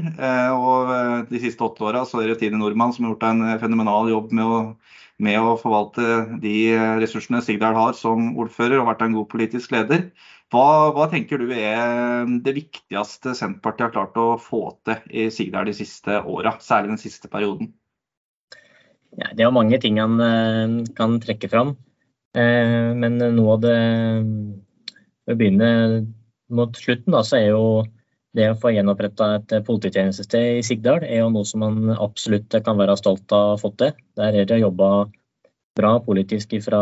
Og 0.54 0.92
de 1.30 1.42
siste 1.42 1.64
åtte 1.64 1.88
åra 1.88 2.04
er 2.04 2.30
det 2.30 2.38
Tine 2.42 2.60
Nordmann 2.60 2.92
som 2.94 3.06
har 3.06 3.14
gjort 3.14 3.28
en 3.30 3.44
fenomenal 3.64 4.12
jobb 4.12 4.34
med 4.36 4.46
å, 4.46 4.60
med 5.18 5.40
å 5.42 5.56
forvalte 5.58 6.38
de 6.44 6.58
ressursene 7.00 7.40
Sigdal 7.42 7.74
har 7.74 7.96
som 7.98 8.34
ordfører, 8.38 8.78
og 8.78 8.92
vært 8.92 9.02
en 9.08 9.16
god 9.16 9.30
politisk 9.32 9.74
leder. 9.74 10.10
Hva, 10.48 10.92
hva, 10.96 11.04
tenker 11.12 11.42
du 11.42 11.50
er 11.52 12.28
det 12.44 12.54
viktigste 12.56 13.34
Senterpartiet 13.36 13.88
har 13.88 13.92
klart 13.92 14.16
å 14.16 14.38
få 14.40 14.62
til 14.88 15.02
i 15.12 15.26
Sigdal 15.34 15.68
de 15.68 15.74
siste 15.76 16.22
åra, 16.24 16.54
særlig 16.64 16.94
den 16.94 17.02
siste 17.02 17.28
perioden? 17.28 17.74
Ja, 19.18 19.28
det 19.36 19.44
er 19.44 19.52
mange 19.52 19.76
ting 19.82 19.98
han 20.00 20.16
eh, 20.24 20.78
kan 20.96 21.18
trekke 21.20 21.50
fram. 21.52 21.74
Eh, 22.36 22.94
men 22.96 23.20
av 23.20 23.60
det 23.60 23.76
For 25.26 25.34
å 25.34 25.36
begynne 25.36 25.68
mot 26.48 26.76
slutten, 26.80 27.12
da, 27.12 27.20
så 27.26 27.36
er 27.36 27.50
jo 27.50 27.64
det 28.36 28.48
å 28.48 28.56
få 28.60 28.72
gjenoppretta 28.72 29.34
et 29.36 29.52
polititjenestested 29.66 30.60
i 30.60 30.64
Sigdal 30.64 31.04
er 31.04 31.22
jo 31.22 31.30
noe 31.34 31.48
som 31.48 31.60
man 31.64 31.92
absolutt 31.92 32.56
kan 32.64 32.80
være 32.80 32.96
stolt 33.00 33.28
av 33.36 33.44
å 33.44 33.52
ha 33.52 33.60
fått 33.60 33.78
til. 33.82 33.94
Der 34.16 34.36
er 34.40 34.48
det 34.48 34.60
jobba 34.62 35.08
bra 35.76 35.92
politisk 36.04 36.56
fra 36.64 36.80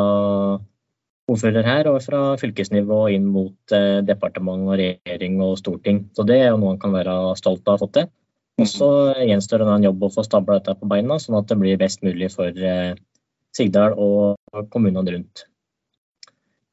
ordfører 1.30 1.66
her, 1.66 1.88
og 1.90 1.98
fra 2.04 2.20
fylkesnivå 2.40 3.00
inn 3.14 3.26
mot 3.30 3.74
eh, 3.74 4.02
departement 4.06 4.68
og 4.68 4.78
regjering 4.78 5.40
og 5.44 5.56
storting. 5.60 6.04
Så 6.14 6.26
det 6.28 6.38
er 6.42 6.52
jo 6.52 6.60
noe 6.60 6.74
han 6.74 6.82
kan 6.82 6.94
være 6.94 7.16
stolt 7.40 7.66
av 7.66 7.74
å 7.74 7.76
ha 7.76 7.82
fått 7.82 7.96
til. 7.98 8.08
Og 8.56 8.70
så 8.70 8.88
gjenstår 9.20 9.60
det 9.60 9.72
en 9.74 9.90
jobb 9.90 10.06
å 10.06 10.12
få 10.14 10.24
stabla 10.24 10.60
dette 10.60 10.76
på 10.78 10.88
beina, 10.88 11.18
sånn 11.20 11.36
at 11.40 11.50
det 11.50 11.58
blir 11.60 11.80
best 11.80 12.06
mulig 12.06 12.30
for 12.32 12.48
eh, 12.56 12.94
Sigdal 13.56 13.96
og 13.96 14.64
kommunene 14.72 15.16
rundt. 15.16 15.46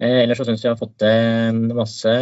Eh, 0.04 0.24
ellers 0.24 0.40
så 0.42 0.48
syns 0.48 0.64
vi 0.64 0.70
har 0.72 0.80
fått 0.80 0.96
til 1.02 1.60
masse 1.76 2.14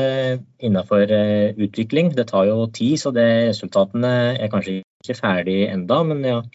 innenfor 0.62 1.14
eh, 1.16 1.54
utvikling. 1.66 2.12
Det 2.18 2.28
tar 2.30 2.50
jo 2.50 2.66
tid, 2.74 2.98
så 3.02 3.14
det, 3.16 3.28
resultatene 3.52 4.12
er 4.38 4.52
kanskje 4.54 4.82
ikke 5.02 5.18
ferdig 5.18 5.60
enda, 5.70 6.02
men 6.06 6.26
jeg 6.26 6.38
har 6.40 6.50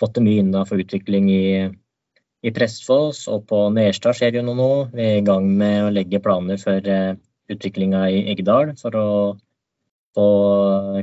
fått 0.00 0.16
til 0.16 0.26
mye 0.26 0.42
innenfor 0.42 0.82
utvikling 0.82 1.28
i 1.30 1.44
i 2.42 2.50
Prestfoss 2.54 3.26
og 3.30 3.46
på 3.50 3.62
Nerstad 3.74 4.18
skjer 4.18 4.38
jo 4.38 4.44
noe 4.46 4.58
nå. 4.58 4.70
Vi 4.94 5.06
er 5.06 5.20
i 5.20 5.26
gang 5.26 5.46
med 5.58 5.86
å 5.86 5.94
legge 5.94 6.22
planer 6.22 6.58
for 6.60 6.90
eh, 6.90 7.14
utviklinga 7.52 8.04
i 8.10 8.22
Eggedal 8.32 8.74
for 8.80 8.98
å 8.98 9.08
få 10.16 10.28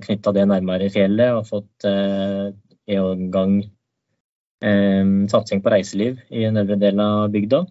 knytta 0.03 0.33
det 0.35 0.45
nærmere 0.51 0.91
fjellet 0.93 1.37
og 1.37 1.47
fått 1.47 1.87
eh, 1.87 2.51
i 2.91 2.99
gang 3.33 3.59
eh, 4.65 5.11
satsing 5.31 5.63
på 5.63 5.73
reiseliv 5.73 6.19
i 6.29 6.45
den 6.45 6.59
øvre 6.61 6.79
delen 6.81 7.05
av 7.05 7.29
bygda. 7.33 7.65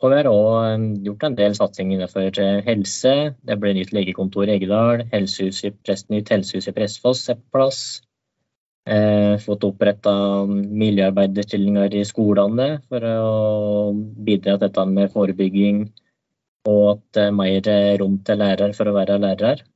Og 0.00 0.12
vi 0.12 0.16
har 0.16 0.28
òg 0.28 1.04
gjort 1.04 1.24
en 1.26 1.36
del 1.36 1.54
satsing 1.56 1.92
innenfor 1.94 2.36
helse. 2.66 3.14
Det 3.44 3.56
ble 3.60 3.74
nytt 3.76 3.92
legekontor 3.96 4.48
i 4.48 4.56
Eggedal. 4.56 5.06
Helsehuset 5.12 5.72
i, 5.72 5.96
nytt 6.14 6.32
helsehus 6.32 6.68
i 6.68 6.74
Prestfoss 6.76 7.28
er 7.32 7.40
på 7.40 7.58
plass. 7.58 7.80
Eh, 8.88 9.36
fått 9.44 9.64
oppretta 9.68 10.12
miljøarbeiderstillinger 10.48 11.92
i 11.98 12.04
skolene 12.08 12.68
for 12.88 13.04
å 13.04 13.92
bidra 13.92 14.54
til 14.54 14.62
dette 14.62 14.84
med 14.88 15.10
forebygging 15.12 15.82
og 16.70 16.86
at 16.94 17.02
det 17.16 17.26
er 17.26 17.34
mer 17.36 17.68
rom 18.00 18.14
til 18.24 18.40
lærere 18.40 18.72
for 18.76 18.88
å 18.88 18.94
være 18.96 19.18
lærere. 19.20 19.66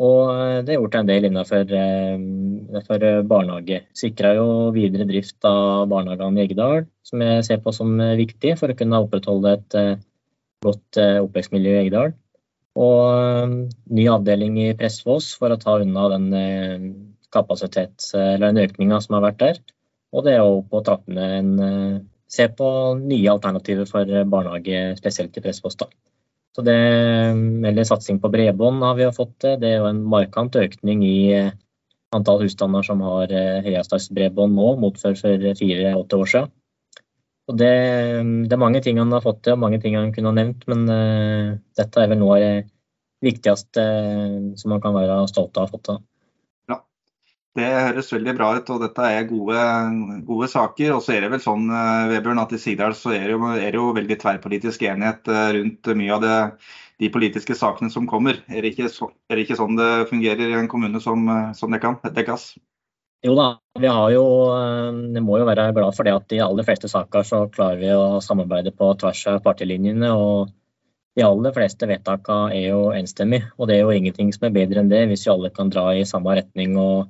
Og 0.00 0.30
eh, 0.32 0.62
det 0.64 0.72
er 0.72 0.80
gjort 0.80 0.96
en 0.96 1.10
del 1.10 1.28
innenfor, 1.28 1.74
innenfor 1.76 3.04
barnehage. 3.28 3.82
Sikra 3.96 4.32
jo 4.38 4.46
videre 4.72 5.08
drift 5.08 5.44
av 5.48 5.84
barnehagene 5.92 6.40
i 6.40 6.46
Eggedal, 6.46 6.86
som 7.04 7.24
jeg 7.24 7.44
ser 7.44 7.60
på 7.64 7.74
som 7.76 7.98
viktig 8.16 8.54
for 8.56 8.72
å 8.72 8.78
kunne 8.78 9.02
opprettholde 9.04 9.58
et 9.58 9.76
godt 10.64 11.02
oppvekstmiljø 11.02 11.74
i 11.74 11.82
Eggedal. 11.82 12.16
Og 12.80 13.68
ny 13.92 14.08
avdeling 14.12 14.56
i 14.64 14.72
Pressfoss 14.76 15.34
for 15.36 15.52
å 15.52 15.60
ta 15.60 15.76
unna 15.84 16.08
den 16.16 16.26
kapasitet, 17.34 17.94
eller 18.14 18.50
den 18.50 18.64
økninga 18.66 19.00
som 19.04 19.18
har 19.18 19.26
vært 19.28 19.40
der. 19.42 19.62
Og 20.16 20.24
det 20.26 20.36
er 20.36 20.44
jo 20.44 20.62
på 20.70 20.82
trappene 20.86 21.26
en 21.38 21.54
eh, 21.62 22.02
se 22.30 22.48
på 22.58 22.68
nye 22.98 23.30
alternativer 23.30 23.88
for 23.88 24.10
barnehage, 24.30 24.96
spesielt 24.98 25.36
i 25.36 25.42
Presspost. 25.44 25.86
Så 26.56 26.64
det, 26.64 26.76
eller 27.68 27.84
satsing 27.84 28.18
på 28.22 28.30
bredbånd 28.32 28.80
har 28.82 28.96
vi 28.96 29.08
fått 29.12 29.34
til. 29.44 29.58
Det 29.60 29.70
er 29.70 29.82
jo 29.82 29.90
en 29.90 30.04
markant 30.08 30.56
økning 30.56 31.02
i 31.04 31.18
eh, 31.36 31.50
antall 32.16 32.40
husstander 32.44 32.86
som 32.86 33.02
har 33.04 33.32
eh, 33.34 33.58
høyhastighetsbredbånd 33.66 34.56
nå, 34.56 34.70
mot 34.80 34.96
for 35.00 35.18
fire-åtte 35.18 36.22
år 36.22 36.32
siden. 36.32 36.54
Og 37.46 37.58
det, 37.60 37.74
det, 38.48 38.54
er 38.56 38.62
mange 38.62 38.80
ting 38.82 38.98
han 38.98 39.12
har 39.14 39.22
fått 39.22 39.44
til, 39.44 39.54
og 39.54 39.62
mange 39.62 39.78
ting 39.82 39.94
han 39.94 40.10
kunne 40.14 40.32
ha 40.32 40.34
nevnt, 40.34 40.64
men 40.66 40.80
uh, 40.90 41.52
dette 41.78 42.02
er 42.02 42.10
vel 42.10 42.18
noe 42.18 42.34
av 42.34 42.42
det 42.42 42.54
viktigste 43.22 43.84
uh, 43.84 44.48
som 44.58 44.74
man 44.74 44.82
kan 44.82 44.96
være 44.96 45.20
stolt 45.30 45.54
av 45.54 45.62
å 45.62 45.68
ha 45.68 45.70
fått 45.70 45.84
til. 45.86 46.00
Det 47.56 47.66
høres 47.66 48.10
veldig 48.12 48.34
bra 48.36 48.50
ut, 48.58 48.70
og 48.74 48.82
dette 48.84 49.04
er 49.08 49.28
gode, 49.30 49.60
gode 50.28 50.48
saker. 50.52 50.92
Og 50.92 51.00
så 51.04 51.14
er 51.14 51.24
det 51.24 51.30
vel 51.32 51.40
sånn 51.40 51.70
Vebjørn, 52.10 52.42
at 52.42 52.52
i 52.52 52.60
Sigdal 52.60 52.96
så 52.98 53.14
er 53.16 53.24
det, 53.24 53.32
jo, 53.32 53.52
er 53.54 53.70
det 53.70 53.80
jo 53.80 53.94
veldig 53.96 54.18
tverrpolitisk 54.20 54.84
enighet 54.84 55.30
eh, 55.32 55.48
rundt 55.56 55.90
mye 55.96 56.12
av 56.18 56.24
det, 56.26 56.36
de 57.00 57.10
politiske 57.14 57.56
sakene 57.56 57.92
som 57.92 58.08
kommer. 58.10 58.42
Er 58.52 58.60
det, 58.60 58.74
ikke, 58.74 58.90
så, 58.92 59.08
er 59.30 59.38
det 59.38 59.46
ikke 59.46 59.58
sånn 59.62 59.80
det 59.80 59.90
fungerer 60.12 60.52
i 60.52 60.58
en 60.60 60.68
kommune 60.68 61.00
som, 61.00 61.24
eh, 61.32 61.50
som 61.56 61.72
det 61.72 61.80
kan 61.84 61.96
dekkes? 62.04 62.50
Jo 63.24 63.32
da, 63.38 63.48
vi 63.80 63.88
har 63.88 64.12
jo, 64.12 64.26
vi 65.16 65.24
må 65.24 65.40
jo 65.40 65.48
være 65.48 65.70
glad 65.74 65.96
for 65.96 66.06
det 66.06 66.12
at 66.14 66.28
i 66.30 66.36
de 66.36 66.44
aller 66.44 66.66
fleste 66.68 66.92
saker 66.92 67.24
så 67.24 67.46
klarer 67.50 67.80
vi 67.80 67.88
å 67.96 68.20
samarbeide 68.22 68.76
på 68.76 68.92
tvers 69.00 69.24
av 69.32 69.40
partilinjene. 69.48 70.12
og 70.12 70.52
de 71.16 71.24
aller 71.24 71.52
fleste 71.56 71.88
vedtakene 71.88 72.52
er 72.52 72.66
jo 72.74 72.80
enstemmige, 72.92 73.48
og 73.56 73.70
det 73.70 73.78
er 73.78 73.86
jo 73.86 73.94
ingenting 73.96 74.34
som 74.36 74.44
er 74.50 74.56
bedre 74.58 74.82
enn 74.82 74.90
det 74.92 75.06
hvis 75.08 75.24
vi 75.24 75.32
alle 75.32 75.48
kan 75.48 75.72
dra 75.72 75.88
i 75.96 76.04
samme 76.04 76.34
retning 76.36 76.76
og 76.76 77.08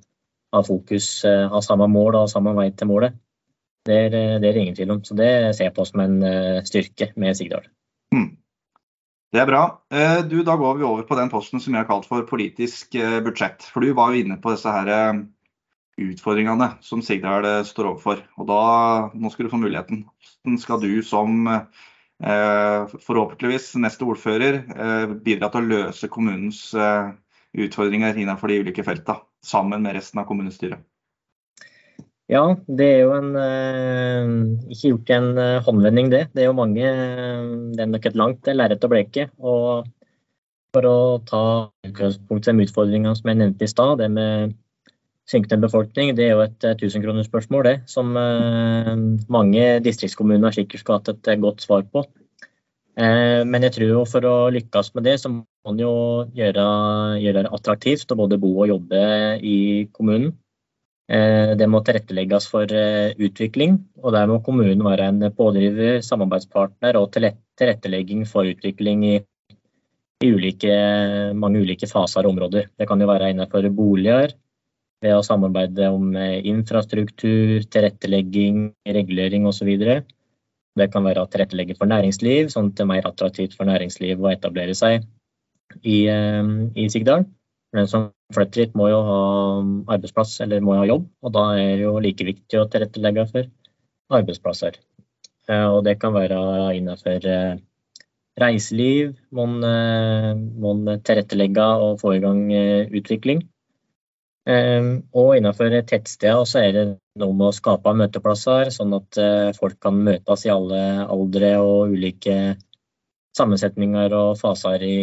ha 0.53 0.63
fokus, 0.65 1.25
eh, 1.25 1.49
ha 1.51 1.63
samme 1.63 1.89
mål 1.91 2.23
og 2.23 2.31
samme 2.31 2.55
vei 2.57 2.71
til 2.71 2.91
målet. 2.91 3.19
Det 3.87 3.95
er, 4.07 4.15
eh, 4.15 4.39
det 4.43 4.51
er 4.51 4.61
ingen 4.61 4.75
tvil 4.75 4.97
om. 4.97 5.03
Så 5.03 5.17
det 5.17 5.31
ser 5.57 5.69
jeg 5.69 5.75
på 5.75 5.87
som 5.87 6.01
en 6.01 6.23
eh, 6.23 6.63
styrke 6.67 7.13
med 7.17 7.37
Sigdal. 7.37 7.67
Mm. 8.15 8.37
Det 9.33 9.41
er 9.43 9.49
bra. 9.49 9.63
Du, 10.31 10.43
da 10.47 10.55
går 10.57 10.79
vi 10.79 10.85
over 10.87 11.03
på 11.03 11.17
den 11.19 11.29
posten 11.29 11.61
som 11.61 11.75
jeg 11.75 11.83
har 11.83 11.89
kalt 11.89 12.07
for 12.09 12.23
politisk 12.25 12.95
budsjett. 13.27 13.67
For 13.69 13.83
du 13.83 13.93
var 13.93 14.15
jo 14.15 14.23
inne 14.23 14.39
på 14.41 14.53
disse 14.55 14.71
her 14.71 15.27
utfordringene 15.99 16.69
som 16.81 17.03
Sigdal 17.05 17.45
står 17.67 17.91
overfor. 17.91 18.23
Og 18.39 18.49
da, 18.49 18.61
nå 19.13 19.33
skal 19.35 19.45
du 19.45 19.53
få 19.53 19.61
muligheten. 19.61 20.07
Hvordan 20.41 20.63
skal 20.63 20.81
du 20.81 21.03
som 21.05 21.51
forhåpentligvis 22.17 23.75
neste 23.83 24.07
ordfører 24.09 24.63
bidra 25.27 25.51
til 25.53 25.67
å 25.67 25.71
løse 25.75 26.09
kommunens 26.09 26.63
utfordringer 26.73 28.17
innenfor 28.17 28.55
de 28.55 28.63
ulike 28.63 28.87
feltene, 28.87 29.26
sammen 29.45 29.83
med 29.85 29.97
resten 29.97 30.21
av 30.23 30.29
kommunestyret? 30.29 30.83
Ja, 32.27 32.43
det 32.67 32.87
er 32.91 33.01
jo 33.05 33.13
en 33.15 33.37
Ikke 34.67 34.89
gjort 34.89 35.11
i 35.13 35.15
en 35.15 35.29
håndvending, 35.63 36.09
det. 36.11 36.25
Det 36.35 36.43
er 36.43 36.49
jo 36.49 36.57
mange 36.59 36.83
Det 36.83 37.85
er 37.85 37.93
nok 37.93 38.09
et 38.09 38.19
langt 38.19 38.51
lerret 38.51 38.83
å 38.83 38.91
bleke. 38.91 39.29
Og 39.39 39.87
for 40.75 40.89
å 40.91 40.97
ta 41.29 41.43
utgangspunkt 41.87 42.49
i 42.49 42.53
de 42.53 42.67
utfordringene 42.67 43.15
som 43.15 43.31
jeg 43.31 43.39
nevnte 43.39 43.65
i 43.65 43.71
stad, 43.71 44.03
det 44.03 44.11
med 44.11 44.57
synkende 45.31 45.69
befolkning, 45.69 46.13
det 46.19 46.27
er 46.27 46.35
jo 46.35 46.43
et 46.45 46.67
tusenkronersspørsmål, 46.83 47.63
det. 47.65 47.77
Som 47.91 48.13
mange 49.33 49.65
distriktskommuner 49.87 50.55
sikkert 50.55 50.83
skulle 50.83 50.99
hatt 51.01 51.15
et 51.15 51.41
godt 51.43 51.63
svar 51.63 51.87
på. 51.87 52.05
Eh, 52.97 53.43
men 53.45 53.67
jeg 53.67 53.75
tror 53.77 53.91
jo 53.91 54.03
for 54.09 54.25
å 54.25 54.37
lykkes 54.55 54.95
med 54.97 55.05
det, 55.05 55.19
så 55.21 55.33
må 55.33 55.45
man 55.67 55.81
jo 55.83 55.93
gjøre, 56.37 56.65
gjøre 57.23 57.45
det 57.47 57.55
attraktivt 57.59 58.13
å 58.13 58.19
både 58.19 58.39
bo 58.41 58.53
og 58.63 58.71
jobbe 58.71 59.01
i 59.43 59.59
kommunen. 59.95 60.35
Eh, 61.07 61.53
det 61.59 61.69
må 61.71 61.83
tilrettelegges 61.87 62.49
for 62.51 62.71
eh, 62.75 63.15
utvikling, 63.23 63.77
og 64.03 64.15
der 64.17 64.27
må 64.31 64.41
kommunen 64.47 64.83
være 64.83 65.11
en 65.13 65.29
pådriver, 65.35 66.01
samarbeidspartner 66.03 66.99
og 66.99 67.13
tilrettelegging 67.15 68.25
for 68.27 68.49
utvikling 68.51 69.05
i, 69.07 69.15
i 70.25 70.33
ulike, 70.33 70.75
mange 71.39 71.63
ulike 71.63 71.87
faser 71.91 72.27
og 72.27 72.35
områder. 72.35 72.73
Det 72.75 72.91
kan 72.91 73.03
jo 73.03 73.11
være 73.11 73.31
innenfor 73.35 73.71
boliger, 73.71 74.35
ved 75.05 75.13
å 75.13 75.23
samarbeide 75.23 75.91
om 75.93 76.15
infrastruktur, 76.17 77.67
tilrettelegging, 77.71 78.71
regulering 78.97 79.45
osv. 79.47 79.69
Det 80.77 80.87
kan 80.91 81.05
være 81.07 81.23
å 81.23 81.29
tilrettelegge 81.31 81.77
for 81.77 81.91
næringsliv, 81.91 82.49
sånn 82.51 82.73
at 82.73 82.81
det 82.81 82.83
er 82.87 82.91
mer 82.91 83.07
attraktivt 83.13 83.55
for 83.55 83.69
næringsliv 83.69 84.25
å 84.25 84.33
etablere 84.33 84.75
seg 84.75 85.05
i, 85.83 86.07
eh, 86.07 86.43
i 86.75 86.89
Sigdal. 86.91 87.27
Den 87.77 87.89
som 87.91 88.11
flytter 88.35 88.65
hit, 88.65 88.75
må 88.79 88.89
jo 88.91 89.01
ha 89.07 89.21
arbeidsplass 89.97 90.39
eller 90.45 90.65
må 90.65 90.77
jo 90.77 90.83
ha 90.83 90.91
jobb, 90.91 91.07
og 91.23 91.33
da 91.35 91.47
er 91.59 91.73
det 91.77 91.87
jo 91.87 91.97
like 92.03 92.27
viktig 92.27 92.61
å 92.61 92.69
tilrettelegge 92.71 93.27
for 93.33 93.49
arbeidsplasser. 94.17 94.79
Eh, 95.51 95.67
og 95.67 95.83
det 95.87 95.99
kan 96.03 96.15
være 96.15 96.39
innenfor 96.79 97.27
eh, 97.31 97.59
reiseliv, 98.41 99.15
man 99.33 99.59
må 100.61 100.97
tilrettelegge 101.01 101.69
og 101.85 102.01
få 102.03 102.17
i 102.17 102.21
gang 102.21 102.43
utvikling. 102.93 103.47
Og 104.47 105.31
innenfor 105.39 105.73
tettsteder 105.89 106.45
så 106.45 106.61
er 106.61 106.75
det 106.77 106.83
noe 107.17 107.33
med 107.33 107.47
å 107.49 107.57
skape 107.57 107.95
møteplasser, 107.97 108.69
sånn 108.75 108.93
at 108.99 109.19
folk 109.57 109.81
kan 109.81 109.97
møtes 110.05 110.45
i 110.45 110.53
alle 110.53 110.83
aldre 111.09 111.55
og 111.65 111.97
ulike 111.97 112.37
sammensetninger 113.37 114.15
og 114.17 114.37
faser 114.41 114.83
i, 114.83 114.99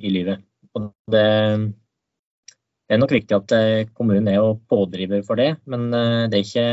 i 0.00 0.12
livet. 0.12 0.42
Og 0.76 0.90
det, 1.12 1.24
det, 2.86 2.96
er 2.96 3.00
nok 3.02 3.16
viktig 3.16 3.38
at 3.38 3.56
eh, 3.56 3.88
kommunen 3.96 4.28
er 4.32 4.42
pådriver 4.70 5.24
for 5.26 5.40
det, 5.40 5.54
men 5.70 5.88
eh, 5.94 6.26
det 6.30 6.40
er 6.40 6.46
ikke 6.46 6.68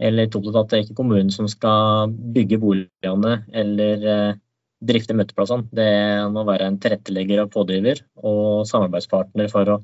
eller 0.00 0.24
at 0.24 0.70
det 0.70 0.76
er 0.78 0.84
ikke 0.86 0.96
kommunen 0.96 1.28
som 1.28 1.44
skal 1.52 2.08
bygge 2.32 2.56
boligene 2.56 3.34
eller 3.52 4.38
drifte 4.80 5.12
møteplassene. 5.16 5.68
Det 5.76 5.90
må 6.32 6.44
være 6.48 6.70
en 6.70 6.78
tilrettelegger 6.80 7.44
og 7.44 7.52
pådriver 7.52 8.00
og 8.24 8.64
samarbeidspartner 8.70 9.50
for 9.52 9.74
å 9.74 9.78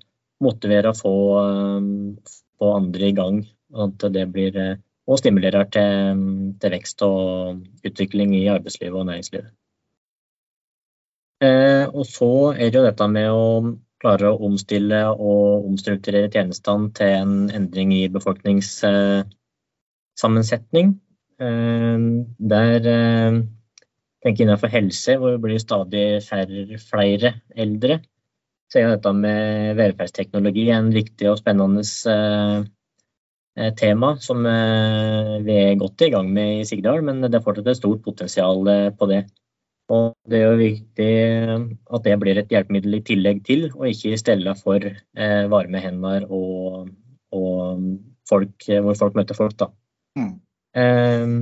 motivere 0.44 0.92
og 0.92 1.00
få, 1.00 1.14
eh, 1.42 2.32
få 2.58 2.72
andre 2.76 3.08
i 3.08 3.12
gang. 3.12 3.44
At 3.74 3.98
det 4.12 4.32
blir, 4.32 4.56
eh, 4.56 4.76
og 5.06 5.18
stimulerer 5.18 5.70
til, 5.70 6.54
til, 6.60 6.70
vekst 6.70 7.02
og 7.02 7.62
utvikling 7.84 8.34
i 8.34 8.48
arbeidslivet 8.48 8.98
og 8.98 9.06
næringslivet. 9.06 9.52
Eh, 11.44 11.84
og 11.90 12.06
så 12.08 12.52
er 12.54 12.70
det 12.70 12.78
jo 12.78 12.84
dette 12.86 13.08
med 13.12 13.30
å 13.32 13.74
klare 14.00 14.26
å 14.30 14.40
omstille 14.48 15.00
og 15.12 15.66
omstrukturere 15.68 16.30
tjenestene 16.32 16.90
til 16.96 17.08
en 17.16 17.50
endring 17.50 17.92
i 17.96 18.08
befolkningssammensetning. 18.12 21.00
Der 21.36 22.80
tenker 22.80 23.44
jeg 24.24 24.40
innenfor 24.46 24.68
helse, 24.72 25.16
hvor 25.20 25.30
det 25.34 25.42
blir 25.44 25.58
stadig 25.60 26.22
færre, 26.24 26.78
flere 26.80 27.34
eldre 27.56 28.00
så 28.66 28.80
er 28.80 28.96
dette 28.96 29.12
med 29.14 29.76
velferdsteknologi 29.78 30.66
en 30.74 30.90
viktig 30.94 31.28
og 31.30 31.38
spennende 31.38 31.84
eh, 32.10 32.64
eh, 33.60 33.72
tema 33.78 34.14
som 34.22 34.42
eh, 34.50 35.36
vi 35.46 35.58
er 35.68 35.80
godt 35.80 36.06
i 36.06 36.10
gang 36.14 36.32
med 36.34 36.62
i 36.62 36.66
Sigdal, 36.66 37.02
men 37.06 37.22
det 37.22 37.38
er 37.38 37.44
fortsatt 37.44 37.70
et 37.70 37.80
stort 37.80 38.02
potensial 38.06 38.64
på 38.98 39.10
det. 39.12 39.22
Og 39.92 40.16
det 40.26 40.40
er 40.40 40.48
jo 40.48 40.58
viktig 40.58 41.10
at 41.94 42.06
det 42.06 42.16
blir 42.18 42.40
et 42.40 42.50
hjelpemiddel 42.50 42.98
i 42.98 43.04
tillegg 43.06 43.44
til, 43.46 43.68
og 43.76 43.86
ikke 43.86 44.14
i 44.14 44.18
stedet 44.18 44.56
for 44.58 44.82
varme 45.52 45.82
hender 45.82 46.26
og, 46.26 46.88
og 47.30 47.84
folk, 48.26 48.66
hvor 48.66 48.98
folk 48.98 49.14
møter 49.14 49.38
folk. 49.38 49.54
Da. 49.60 49.70
Mm. 50.18 50.32
Eh, 50.82 51.36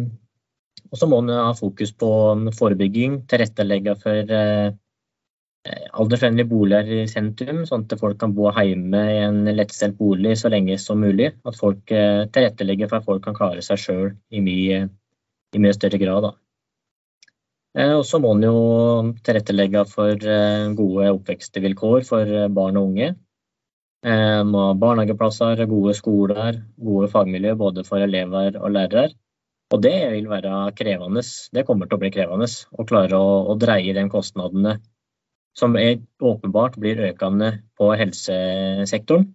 og 0.90 1.00
så 1.00 1.09
må 1.09 1.22
man 1.24 1.40
ha 1.40 1.54
fokus 1.57 1.94
på 1.96 2.11
forebygging, 2.59 3.22
tilrettelegge 3.33 3.96
for 4.02 4.35
Eh, 5.64 5.85
aldersvennlige 5.96 6.48
boliger 6.50 6.90
i 6.92 7.04
sentrum, 7.09 7.62
sånn 7.64 7.87
at 7.87 7.96
folk 7.96 8.18
kan 8.20 8.35
bo 8.37 8.50
hjemme 8.52 9.00
i 9.14 9.20
en 9.24 9.38
lettstelt 9.57 9.96
bolig 9.96 10.35
så 10.37 10.50
lenge 10.52 10.76
som 10.83 11.00
mulig. 11.00 11.30
At 11.48 11.57
folk 11.57 11.92
eh, 11.94 12.26
tilrettelegger 12.35 12.90
for 12.90 13.00
at 13.00 13.07
folk 13.09 13.24
kan 13.24 13.37
klare 13.38 13.64
seg 13.64 13.80
sjøl 13.80 14.11
i, 14.28 14.42
i, 14.44 15.61
mye 15.64 15.76
større 15.76 16.00
grad. 16.02 16.26
Da. 16.26 16.33
Eh, 17.74 17.92
og 17.92 18.04
så 18.06 18.20
må 18.22 18.34
en 18.37 18.46
jo 18.46 18.56
tilrettelegge 19.26 19.84
for 19.90 20.28
gode 20.78 21.10
oppvekstvilkår 21.16 22.06
for 22.08 22.34
barn 22.54 22.80
og 22.80 22.90
unge. 22.92 23.10
En 24.04 24.50
må 24.52 24.66
ha 24.68 24.72
barnehageplasser, 24.76 25.64
gode 25.66 25.94
skoler, 25.96 26.60
gode 26.76 27.08
fagmiljø 27.12 27.54
både 27.56 27.84
for 27.88 28.04
elever 28.04 28.58
og 28.60 28.74
lærere. 28.76 29.14
Og 29.72 29.80
det 29.82 29.94
vil 30.12 30.28
være 30.28 30.72
krevende. 30.76 31.22
Det 31.24 31.64
kommer 31.66 31.88
til 31.88 31.96
å 31.96 32.02
bli 32.02 32.10
krevende 32.14 32.46
å 32.78 32.84
klare 32.87 33.18
å, 33.18 33.30
å 33.48 33.56
dreie 33.58 33.94
de 33.96 34.04
kostnadene 34.12 34.76
som 35.54 35.76
er, 35.78 36.00
åpenbart 36.22 36.76
blir 36.82 37.00
økende 37.08 37.50
på 37.78 37.92
helsesektoren, 37.94 39.28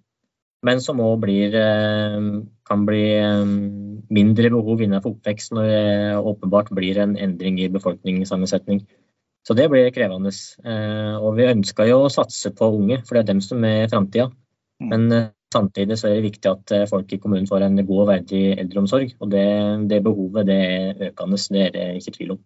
men 0.67 0.81
som 0.83 0.99
òg 0.99 1.23
eh, 1.31 2.17
kan 2.67 2.85
bli 2.87 3.03
eh, 3.15 3.53
mindre 4.13 4.51
behov 4.53 4.81
innenfor 4.83 5.15
oppvekst 5.15 5.53
når 5.55 5.69
det 5.69 6.19
åpenbart 6.31 6.71
blir 6.75 6.99
en 7.03 7.15
endring 7.17 7.59
i 7.61 7.69
befolkningssammensetning. 7.73 8.83
Så 9.47 9.55
det 9.57 9.69
blir 9.71 9.89
krevende. 9.95 10.33
Eh, 10.65 11.15
og 11.17 11.37
vi 11.39 11.49
ønsker 11.49 11.89
jo 11.89 12.03
å 12.05 12.13
satse 12.13 12.51
på 12.55 12.71
unge, 12.75 13.01
for 13.07 13.15
det 13.15 13.23
er 13.23 13.31
dem 13.33 13.43
som 13.45 13.63
er 13.65 13.89
framtida. 13.91 14.29
Mm. 14.83 14.89
Men 14.91 15.25
samtidig 15.53 15.97
så 15.99 16.09
er 16.09 16.19
det 16.19 16.27
viktig 16.29 16.51
at 16.51 16.75
folk 16.91 17.11
i 17.13 17.19
kommunen 17.21 17.49
får 17.49 17.65
en 17.65 17.81
god 17.81 18.03
og 18.03 18.11
verdig 18.11 18.43
eldreomsorg. 18.59 19.15
Og 19.19 19.33
det, 19.33 19.47
det 19.89 20.03
behovet 20.05 20.47
det 20.49 20.61
er 20.67 21.03
økende, 21.09 21.41
det 21.55 21.65
er 21.65 21.75
det 21.75 21.89
ikke 22.01 22.17
tvil 22.19 22.37
om. 22.37 22.43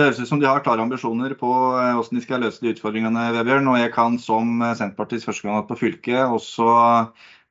Det 0.00 0.06
høres 0.06 0.20
ut 0.22 0.28
som 0.30 0.38
de 0.40 0.46
har 0.46 0.62
klare 0.62 0.84
ambisjoner 0.84 1.32
på 1.38 1.48
eh, 1.50 1.90
hvordan 1.96 2.16
de 2.16 2.22
skal 2.22 2.44
løse 2.44 2.62
de 2.62 2.70
utfordringene. 2.70 3.24
Vebjørn, 3.34 3.66
og 3.72 3.80
jeg 3.80 3.90
kan 3.92 4.18
som 4.22 4.62
eh, 4.62 4.76
Senterpartiets 4.78 5.26
førstekandidat 5.26 5.66
på 5.66 5.78
fylket 5.80 6.34
også 6.36 6.68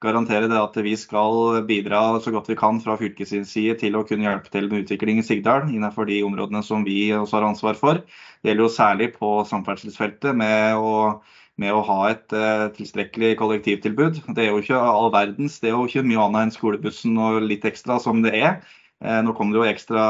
garantere 0.03 0.47
det 0.47 0.59
at 0.59 0.77
vi 0.83 0.93
skal 0.99 1.63
bidra 1.67 2.19
så 2.23 2.31
godt 2.31 2.47
vi 2.51 2.57
kan 2.59 2.79
fra 2.83 2.95
fylkets 2.99 3.33
side 3.51 3.75
til 3.81 3.97
å 3.99 4.05
kunne 4.07 4.25
hjelpe 4.27 4.51
til 4.53 4.69
med 4.71 4.85
utvikling 4.85 5.19
i 5.19 5.25
Sigdal 5.25 5.67
innenfor 5.67 6.07
de 6.07 6.21
områdene 6.23 6.63
som 6.63 6.85
vi 6.87 7.11
også 7.15 7.39
har 7.39 7.49
ansvar 7.49 7.79
for. 7.79 7.99
Det 8.39 8.51
gjelder 8.51 8.65
jo 8.65 8.71
særlig 8.77 9.09
på 9.17 9.33
samferdselsfeltet 9.49 10.37
med 10.39 10.79
å, 10.79 11.19
med 11.59 11.75
å 11.75 11.83
ha 11.89 11.99
et 12.13 12.35
uh, 12.35 12.69
tilstrekkelig 12.77 13.35
kollektivtilbud. 13.41 14.21
Det 14.31 14.45
er 14.45 14.53
jo 14.53 14.63
ikke 14.63 14.79
all 14.79 15.11
verdens, 15.15 15.59
det 15.59 15.73
er 15.73 15.75
jo 15.75 15.89
ikke 15.89 16.07
mye 16.07 16.27
annet 16.29 16.47
enn 16.47 16.55
skolebussen 16.55 17.19
og 17.19 17.43
litt 17.43 17.67
ekstra 17.67 17.99
som 17.99 18.23
det 18.23 18.37
er. 18.39 18.61
Eh, 18.99 19.19
nå 19.23 19.31
kommer 19.35 19.55
det 19.55 19.61
jo 19.61 19.69
ekstra 19.69 20.05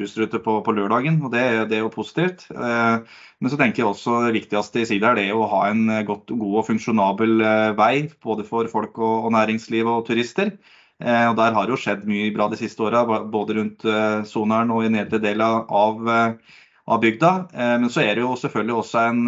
bussruter 0.00 0.40
på, 0.40 0.54
på, 0.64 0.72
lørdagen, 0.72 1.18
og 1.26 1.32
det, 1.34 1.42
det, 1.68 1.76
er 1.76 1.84
jo 1.84 1.92
positivt. 1.92 2.46
Eh, 2.54 3.18
men 3.40 3.52
så 3.52 3.58
tenker 3.60 3.82
jeg 3.82 3.90
også 3.90 4.16
det 4.26 4.36
viktigste 4.38 4.80
i 4.80 4.86
Sigdal 4.88 5.20
er 5.20 5.34
å 5.36 5.48
ha 5.50 5.66
en 5.68 5.84
godt, 6.08 6.32
god 6.32 6.60
og 6.62 6.68
funksjonabel 6.70 7.44
eh, 7.44 7.72
vei 7.76 7.94
både 8.24 8.46
for 8.48 8.70
folk 8.72 8.96
og, 8.96 9.26
og 9.28 9.34
næringsliv 9.36 9.90
og 9.92 10.06
turister. 10.08 10.54
Og 11.00 11.32
Der 11.38 11.54
har 11.56 11.64
det 11.64 11.72
jo 11.72 11.78
skjedd 11.80 12.02
mye 12.04 12.26
bra 12.36 12.50
de 12.52 12.58
siste 12.60 12.82
åra, 12.84 13.06
både 13.32 13.54
rundt 13.56 13.86
Soneren 14.28 14.68
og 14.74 14.82
i 14.84 14.90
nedre 14.92 15.16
del 15.16 15.40
av, 15.40 15.70
av 15.72 16.98
bygda. 17.00 17.30
Men 17.56 17.88
så 17.88 18.02
er 18.04 18.18
det 18.18 18.26
jo 18.26 18.34
selvfølgelig 18.36 18.74
også 18.82 19.06
en 19.06 19.22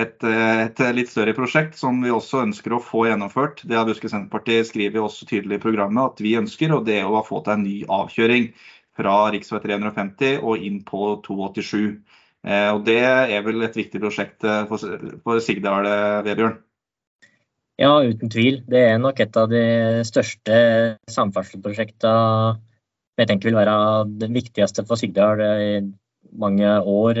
et, 0.00 0.24
et, 0.24 0.80
litt 0.96 1.10
større 1.10 1.34
prosjekt 1.36 1.76
som 1.78 2.00
vi 2.02 2.12
også 2.12 2.42
ønsker 2.44 2.74
å 2.74 2.82
få 2.82 3.06
gjennomført. 3.08 3.62
Det 3.68 3.76
har 3.78 3.86
Buskerud 3.88 4.12
Senterparti 4.12 4.60
skrevet 4.66 5.02
også 5.02 5.28
tydelig 5.30 5.60
i 5.60 5.62
programmet 5.62 6.14
at 6.14 6.22
vi 6.24 6.36
ønsker, 6.40 6.74
og 6.74 6.86
det 6.88 7.00
er 7.00 7.10
å 7.10 7.24
få 7.26 7.42
til 7.44 7.56
en 7.56 7.66
ny 7.66 7.76
avkjøring 7.86 8.50
fra 8.94 9.14
rv. 9.34 9.40
350 9.42 10.42
og 10.42 10.62
inn 10.66 10.82
på 10.86 11.14
287. 11.26 11.98
Eh, 12.44 12.68
og 12.74 12.84
Det 12.84 13.00
er 13.00 13.42
vel 13.44 13.64
et 13.64 13.76
viktig 13.76 14.00
prosjekt 14.02 14.44
eh, 14.44 14.64
for, 14.68 15.00
for 15.24 15.40
Sigdal, 15.42 15.88
eh, 15.88 16.20
Vebjørn? 16.26 16.58
Ja, 17.80 17.96
uten 18.06 18.30
tvil. 18.30 18.60
Det 18.70 18.84
er 18.92 19.00
nok 19.02 19.18
et 19.24 19.36
av 19.40 19.48
de 19.50 19.64
største 20.06 20.58
samferdselsprosjektene 21.10 22.60
jeg 23.14 23.30
tenker 23.30 23.46
vil 23.46 23.58
være 23.58 23.74
det 24.20 24.28
viktigste 24.34 24.82
for 24.86 24.98
Sigdal 24.98 25.40
i 25.42 25.72
mange 26.34 26.70
år. 26.82 27.18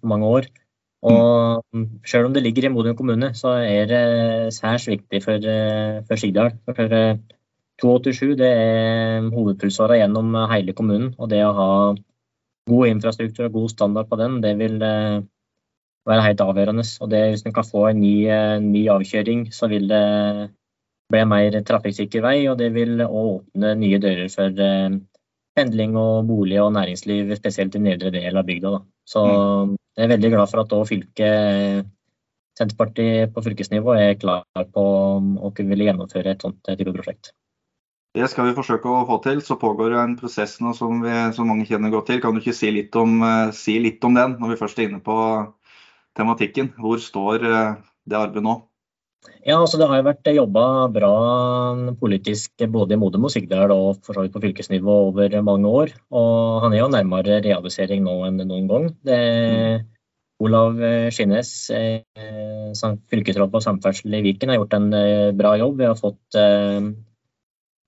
mange 0.00 0.26
år. 0.26 0.46
Og 1.02 1.64
selv 2.06 2.28
om 2.28 2.34
det 2.34 2.42
ligger 2.44 2.68
i 2.68 2.72
Modum 2.72 2.96
kommune, 2.96 3.32
så 3.34 3.54
er 3.64 3.86
det 3.88 4.54
særs 4.54 4.88
viktig 4.88 5.22
for, 5.24 5.32
eh, 5.40 6.02
for 6.08 6.20
Sigdal. 6.20 6.52
For 6.68 7.16
287 7.80 8.36
det 8.36 8.50
er 8.52 9.30
hovedpulsåra 9.32 9.96
gjennom 9.96 10.34
hele 10.52 10.76
kommunen. 10.76 11.14
Og 11.18 11.30
det 11.32 11.40
å 11.46 11.56
ha 11.56 11.70
god 12.70 12.86
infrastruktur 12.92 13.48
og 13.48 13.52
god 13.52 13.68
standard 13.72 14.08
på 14.10 14.18
den, 14.20 14.40
det 14.44 14.54
vil 14.60 14.76
eh, 14.84 15.22
være 16.08 16.26
helt 16.28 16.44
avgjørende. 16.44 16.86
Og 17.00 17.10
det, 17.12 17.22
hvis 17.32 17.46
en 17.46 17.56
kan 17.56 17.66
få 17.66 17.86
en 17.90 18.00
ny, 18.02 18.14
eh, 18.28 18.56
ny, 18.64 18.86
avkjøring, 18.94 19.46
så 19.54 19.68
vil 19.72 19.88
det 19.90 20.04
bli 21.10 21.22
en 21.22 21.32
mer 21.32 21.60
trafikksikker 21.66 22.24
vei. 22.24 22.36
Og 22.52 22.58
det 22.60 22.72
vil 22.76 23.02
åpne 23.06 23.74
nye 23.80 24.02
dører 24.02 24.30
for 24.32 24.64
eh, 24.68 25.00
pendling 25.56 25.96
og 25.98 26.28
bolig 26.28 26.60
og 26.62 26.72
næringsliv, 26.76 27.34
spesielt 27.40 27.76
i 27.76 27.84
nedre 27.88 28.12
del 28.14 28.36
av 28.36 28.48
bygda. 28.48 28.76
Da. 28.76 28.84
Så 29.10 29.24
mm. 29.26 29.74
jeg 29.98 30.06
er 30.06 30.12
veldig 30.14 30.30
glad 30.36 30.52
for 30.52 30.62
at 30.62 30.76
fylket 30.88 31.88
Senterpartiet 32.60 33.32
på 33.32 33.42
fylkesnivå 33.44 33.94
er 33.96 34.16
klar 34.20 34.44
på 34.74 34.82
å 35.40 35.52
kunne 35.56 35.78
gjennomføre 35.78 36.34
et 36.34 36.42
sånt 36.44 36.60
type 36.66 36.92
prosjekt. 36.92 37.32
Det 38.10 38.26
skal 38.26 38.48
vi 38.48 38.56
forsøke 38.56 38.90
å 38.90 39.04
få 39.06 39.20
til. 39.22 39.38
Så 39.44 39.56
pågår 39.58 39.94
en 40.00 40.16
prosess 40.18 40.56
nå 40.60 40.74
som, 40.76 40.98
vi, 41.04 41.14
som 41.36 41.46
mange 41.48 41.68
kjenner 41.68 41.92
godt 41.94 42.10
til. 42.10 42.18
Kan 42.22 42.34
du 42.34 42.42
ikke 42.42 42.56
si 42.58 42.72
litt, 42.74 42.96
om, 42.98 43.20
uh, 43.22 43.52
si 43.54 43.78
litt, 43.82 44.02
om, 44.04 44.16
den, 44.18 44.34
når 44.42 44.54
vi 44.54 44.58
først 44.60 44.80
er 44.80 44.88
inne 44.90 45.00
på 45.04 45.16
tematikken? 46.18 46.72
Hvor 46.82 46.98
står 47.00 47.46
uh, 47.46 47.78
det 48.10 48.18
arbeidet 48.18 48.44
nå? 48.48 48.56
Ja, 49.44 49.56
altså 49.56 49.78
Det 49.80 49.86
har 49.88 50.00
jo 50.00 50.06
vært 50.06 50.28
jobba 50.32 50.64
bra 50.92 51.12
politisk 52.00 52.64
både 52.72 52.96
i 52.96 53.00
Modum 53.00 53.26
og 53.28 53.32
Sigdal 53.32 53.72
og 53.74 54.00
for 54.04 54.16
så 54.16 54.24
vidt 54.24 54.34
på 54.34 54.42
fylkesnivå 54.44 54.96
over 55.10 55.36
mange 55.44 55.68
år. 55.68 55.94
Og 56.12 56.60
han 56.64 56.74
er 56.74 56.82
jo 56.82 56.90
nærmere 56.92 57.40
realisering 57.44 58.04
nå 58.04 58.16
enn 58.28 58.40
noen 58.44 58.68
gang. 58.70 58.88
Det, 59.04 59.20
mm. 59.20 59.88
Olav 60.44 60.80
Skinnes, 61.12 61.52
eh, 61.76 62.00
fylkesråd 63.12 63.52
på 63.52 63.60
samferdsel 63.64 64.16
i 64.16 64.22
Viken, 64.24 64.52
har 64.52 64.60
gjort 64.60 64.76
en 64.78 64.88
eh, 64.96 65.30
bra 65.36 65.52
jobb. 65.60 65.76
Vi 65.80 65.88
har 65.88 66.00
fått 66.00 66.40
eh, 66.40 66.80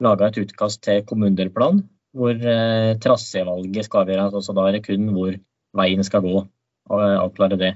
laga 0.04 0.28
et 0.28 0.40
utkast 0.42 0.82
til 0.84 1.04
kommunedelplan 1.08 1.84
hvor 2.16 2.36
eh, 2.36 2.92
trassevalget 3.00 3.86
skal 3.86 4.04
avgjøres. 4.04 4.36
Altså 4.36 4.56
da 4.56 4.66
er 4.68 4.76
det 4.76 4.84
kun 4.86 5.08
hvor 5.14 5.36
veien 5.78 6.04
skal 6.04 6.24
gå, 6.24 6.42
og 6.92 7.04
avklare 7.08 7.58
det. 7.60 7.72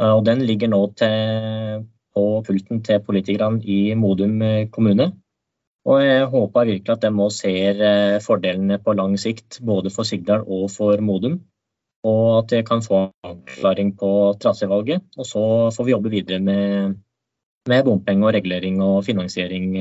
Eh, 0.00 0.12
og 0.12 0.24
den 0.28 0.44
ligger 0.48 0.72
nå 0.72 0.82
til, 0.98 1.86
på 2.18 2.26
pulten 2.46 2.82
til 2.86 3.02
politikerne 3.06 3.62
i 3.62 3.94
Modum 3.94 4.42
eh, 4.42 4.66
kommune. 4.74 5.12
Og 5.88 6.02
jeg 6.04 6.26
håper 6.32 6.68
virkelig 6.68 6.94
at 6.96 7.04
de 7.04 7.10
må 7.14 7.28
ser 7.32 7.84
eh, 7.90 8.18
fordelene 8.24 8.80
på 8.82 8.96
lang 8.98 9.14
sikt, 9.20 9.60
både 9.64 9.92
for 9.94 10.08
Sigdal 10.08 10.44
og 10.44 10.68
for 10.74 11.00
Modum. 11.04 11.38
Og 12.08 12.24
at 12.40 12.52
jeg 12.54 12.66
kan 12.66 12.82
få 12.82 13.08
avklaring 13.26 13.94
på 13.98 14.10
trasévalget. 14.42 15.06
Og 15.18 15.26
så 15.26 15.44
får 15.76 15.86
vi 15.86 15.94
jobbe 15.94 16.12
videre 16.12 16.40
med, 16.40 16.94
med 17.68 17.84
bompenger 17.84 18.28
og 18.28 18.34
regulering 18.36 18.82
og 18.82 19.04
finansiering 19.06 19.72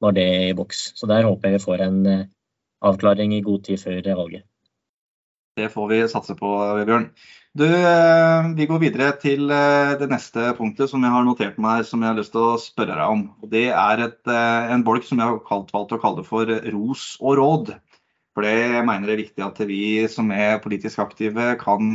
når 0.00 0.16
det 0.16 0.26
er 0.26 0.46
i 0.50 0.56
boks. 0.56 0.92
Så 0.98 1.06
der 1.06 1.26
håper 1.28 1.48
jeg 1.48 1.60
vi 1.60 1.64
får 1.66 1.84
en 1.86 2.06
eh, 2.06 2.26
avklaring 2.82 3.34
i 3.36 3.44
god 3.44 3.62
tid 3.68 3.78
før 3.78 4.14
valget. 4.22 4.49
Det 5.60 5.68
får 5.72 5.92
vi 5.92 6.00
satse 6.08 6.34
på, 6.38 6.56
Bjørn. 6.88 7.10
Du, 7.52 7.64
eh, 7.66 8.48
vi 8.54 8.66
går 8.70 8.78
videre 8.78 9.10
til 9.18 9.50
eh, 9.50 9.92
det 9.98 10.06
neste 10.12 10.52
punktet 10.54 10.86
som 10.88 11.02
jeg 11.02 11.10
har 11.10 11.24
notert 11.26 11.56
meg 11.58 11.82
som 11.84 12.00
jeg 12.04 12.12
har 12.12 12.18
lyst 12.20 12.30
til 12.36 12.44
å 12.46 12.60
spørre 12.62 12.94
deg 12.94 13.10
om. 13.10 13.24
Det 13.50 13.64
er 13.74 14.02
et, 14.04 14.20
en 14.30 14.84
bolk 14.86 15.08
som 15.08 15.18
jeg 15.18 15.26
har 15.26 15.64
valgt 15.74 15.96
å 15.96 15.98
kalle 15.98 16.22
for 16.26 16.52
ros 16.70 17.16
og 17.18 17.40
råd. 17.40 17.72
For 18.38 18.46
det 18.46 18.84
mener 18.86 19.10
det 19.10 19.16
er 19.16 19.22
viktig 19.24 19.42
at 19.42 19.58
vi 19.66 19.82
som 20.08 20.30
er 20.30 20.60
politisk 20.62 21.02
aktive, 21.02 21.56
kan, 21.58 21.88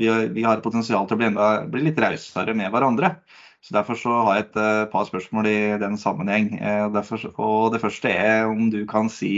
vi 0.00 0.46
har 0.46 0.64
potensial 0.64 1.04
til 1.04 1.18
å 1.18 1.20
bli, 1.20 1.28
enda, 1.28 1.48
bli 1.68 1.84
litt 1.90 2.00
rausere 2.00 2.54
med 2.56 2.72
hverandre. 2.72 3.18
Så 3.60 3.76
Derfor 3.76 4.00
så 4.00 4.14
har 4.24 4.38
jeg 4.38 4.46
et 4.46 4.56
par 4.94 5.04
spørsmål 5.04 5.50
i 5.50 5.58
den 5.82 6.00
sammenheng. 6.00 6.54
Derfor, 6.96 7.20
og 7.36 7.76
Det 7.76 7.82
første 7.84 8.08
er 8.08 8.48
om 8.48 8.70
du 8.72 8.80
kan 8.88 9.12
si, 9.12 9.34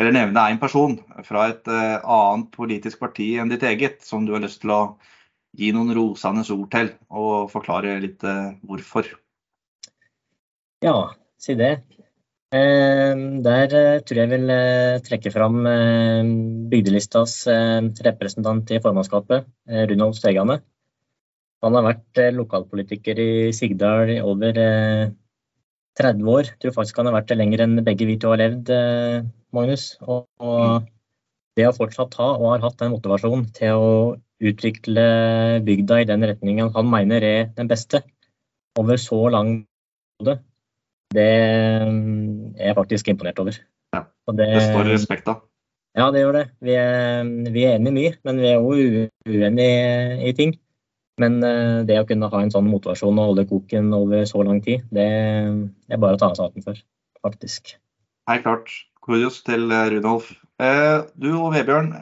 eller 0.00 0.14
nevne 0.16 0.46
en 0.48 0.60
person 0.62 0.96
fra 1.26 1.50
et 1.52 1.68
annet 1.68 2.50
politisk 2.54 3.02
parti 3.02 3.34
enn 3.38 3.52
ditt 3.52 3.66
eget, 3.68 4.00
som 4.06 4.24
du 4.24 4.32
har 4.32 4.40
lyst 4.40 4.62
til 4.64 4.72
å 4.72 4.80
gi 5.58 5.68
noen 5.76 5.92
rosende 5.92 6.44
ord 6.54 6.70
til, 6.72 6.88
og 7.12 7.50
forklare 7.52 7.98
litt 8.00 8.24
hvorfor. 8.64 9.10
Ja, 10.80 11.10
si 11.36 11.58
det. 11.58 11.74
Der 12.50 13.74
tror 14.06 14.22
jeg 14.22 14.30
vil 14.30 14.54
trekke 15.06 15.34
fram 15.34 15.60
bygdelistas 16.72 17.42
representant 18.06 18.72
i 18.72 18.80
formannskapet, 18.80 19.50
Runolf 19.92 20.22
Stegane. 20.22 20.62
Han 21.64 21.76
har 21.76 21.84
vært 21.84 22.20
eh, 22.20 22.32
lokalpolitiker 22.32 23.20
i 23.20 23.32
Sigdal 23.56 24.14
i 24.14 24.20
over 24.24 24.56
30 25.98 26.22
eh, 26.22 26.30
år. 26.34 26.50
Jeg 26.52 26.58
tror 26.62 26.76
faktisk 26.78 27.00
han 27.00 27.10
har 27.10 27.18
vært 27.18 27.30
det 27.32 27.38
lenger 27.40 27.64
enn 27.64 27.84
begge 27.86 28.08
vi 28.08 28.18
to 28.20 28.32
har 28.32 28.42
levd, 28.42 28.72
eh, 28.74 29.28
Magnus. 29.56 29.86
Og, 30.06 30.26
og 30.38 30.86
det 31.58 31.66
å 31.68 31.76
fortsatt 31.76 32.14
ha, 32.20 32.30
og 32.38 32.54
har 32.54 32.64
hatt 32.66 32.78
den 32.82 32.94
motivasjonen 32.94 33.48
til 33.56 33.80
å 33.80 33.90
utvikle 34.40 35.04
bygda 35.66 36.00
i 36.00 36.08
den 36.08 36.24
retningen 36.24 36.70
han 36.72 36.88
mener 36.88 37.26
er 37.26 37.50
den 37.56 37.68
beste, 37.68 38.02
over 38.78 38.96
så 39.02 39.18
lang 39.34 39.50
periode, 40.20 40.38
det 41.10 41.26
er 41.26 41.88
jeg 42.56 42.76
faktisk 42.78 43.10
imponert 43.10 43.40
over. 43.42 43.58
Ja, 43.96 44.04
det, 44.30 44.46
det 44.54 44.66
står 44.68 44.92
respekt 44.92 45.28
av. 45.28 45.42
Ja, 45.98 46.06
det 46.14 46.22
gjør 46.22 46.36
det. 46.38 46.44
Vi 46.62 46.74
er, 46.78 47.26
vi 47.50 47.64
er 47.66 47.76
enige 47.76 47.96
mye, 47.96 48.12
men 48.24 48.38
vi 48.38 48.50
er 48.52 48.62
òg 48.62 49.08
uenige 49.26 50.28
i 50.28 50.34
ting. 50.38 50.54
Men 51.20 51.40
eh, 51.44 51.80
det 51.88 51.98
å 52.00 52.06
kunne 52.08 52.30
ha 52.32 52.42
en 52.42 52.52
sånn 52.52 52.68
motivasjon 52.70 53.18
og 53.20 53.32
holde 53.32 53.46
koken 53.50 53.92
over 53.96 54.24
så 54.28 54.44
lang 54.46 54.62
tid, 54.64 54.86
det 54.94 55.06
er 55.06 56.00
bare 56.00 56.16
å 56.16 56.20
ta 56.20 56.30
av 56.32 56.46
hatten 56.46 56.64
for, 56.64 56.78
faktisk. 57.24 57.74
Helt 58.30 58.46
klart. 58.46 58.72
Kudos 59.04 59.40
til 59.46 59.68
eh, 59.74 59.88
Rudolf. 59.94 60.30
Eh, 60.60 61.00
du 61.20 61.32
og 61.34 61.52
Vebjørn, 61.56 61.92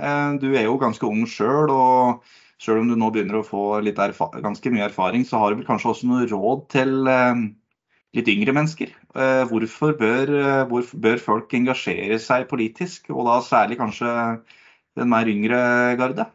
du 0.43 0.51
er 0.53 0.67
jo 0.67 0.79
ganske 0.83 1.07
ung 1.07 1.25
sjøl. 1.31 1.73
Og 1.75 2.37
sjøl 2.63 2.83
om 2.83 2.93
du 2.93 2.99
nå 2.99 3.11
begynner 3.15 3.41
å 3.41 3.47
få 3.47 3.81
ganske 3.83 4.75
mye 4.75 4.89
erfaring, 4.89 5.27
så 5.27 5.43
har 5.43 5.53
du 5.53 5.61
vel 5.61 5.69
kanskje 5.69 5.93
også 5.93 6.11
noe 6.11 6.27
råd 6.31 6.65
til 6.75 6.95
litt 8.17 8.31
yngre 8.33 8.55
mennesker. 8.57 8.91
Hvorfor 9.51 9.95
bør, 9.99 10.33
hvorfor 10.71 11.03
bør 11.05 11.23
folk 11.23 11.55
engasjere 11.55 12.19
seg 12.23 12.49
politisk, 12.51 13.13
og 13.15 13.29
da 13.31 13.39
særlig 13.47 13.79
kanskje 13.79 14.11
den 14.99 15.13
mer 15.13 15.31
yngre 15.31 15.61
garde? 16.01 16.27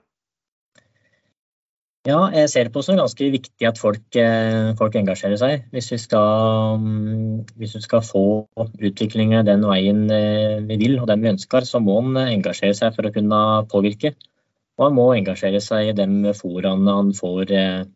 Ja, 2.04 2.18
jeg 2.36 2.50
ser 2.52 2.68
det 2.68 2.74
på 2.76 2.82
som 2.84 2.98
ganske 3.00 3.28
viktig 3.32 3.63
at 3.63 3.78
folk, 3.80 4.04
eh, 4.20 4.74
folk 4.76 4.96
engasjerer 5.00 5.39
seg. 5.39 5.62
Hvis 5.72 5.88
vi, 5.94 6.00
skal, 6.04 6.76
mm, 6.76 7.54
hvis 7.62 7.78
vi 7.78 7.82
skal 7.86 8.04
få 8.04 8.24
utviklingen 8.60 9.48
den 9.48 9.63
veien 9.63 10.02
eh, 10.12 10.60
vi 10.68 10.78
vil 10.82 10.98
og 11.00 11.08
den 11.08 11.24
vi 11.24 11.32
ønsker, 11.32 11.63
så 11.63 11.80
må 11.80 12.02
man 12.04 12.28
engasjere 12.28 12.76
seg 12.76 12.92
for 12.98 13.08
å 13.08 13.13
kunne 13.16 13.39
påvirke. 13.72 14.12
Og 14.76 14.89
han 14.89 14.98
må 15.00 15.08
engasjere 15.13 15.63
seg 15.63 15.94
i 15.94 15.96
de 15.96 16.36
foraene 16.36 16.98
han 17.00 17.16
får, 17.16 17.56
eh, 17.56 17.88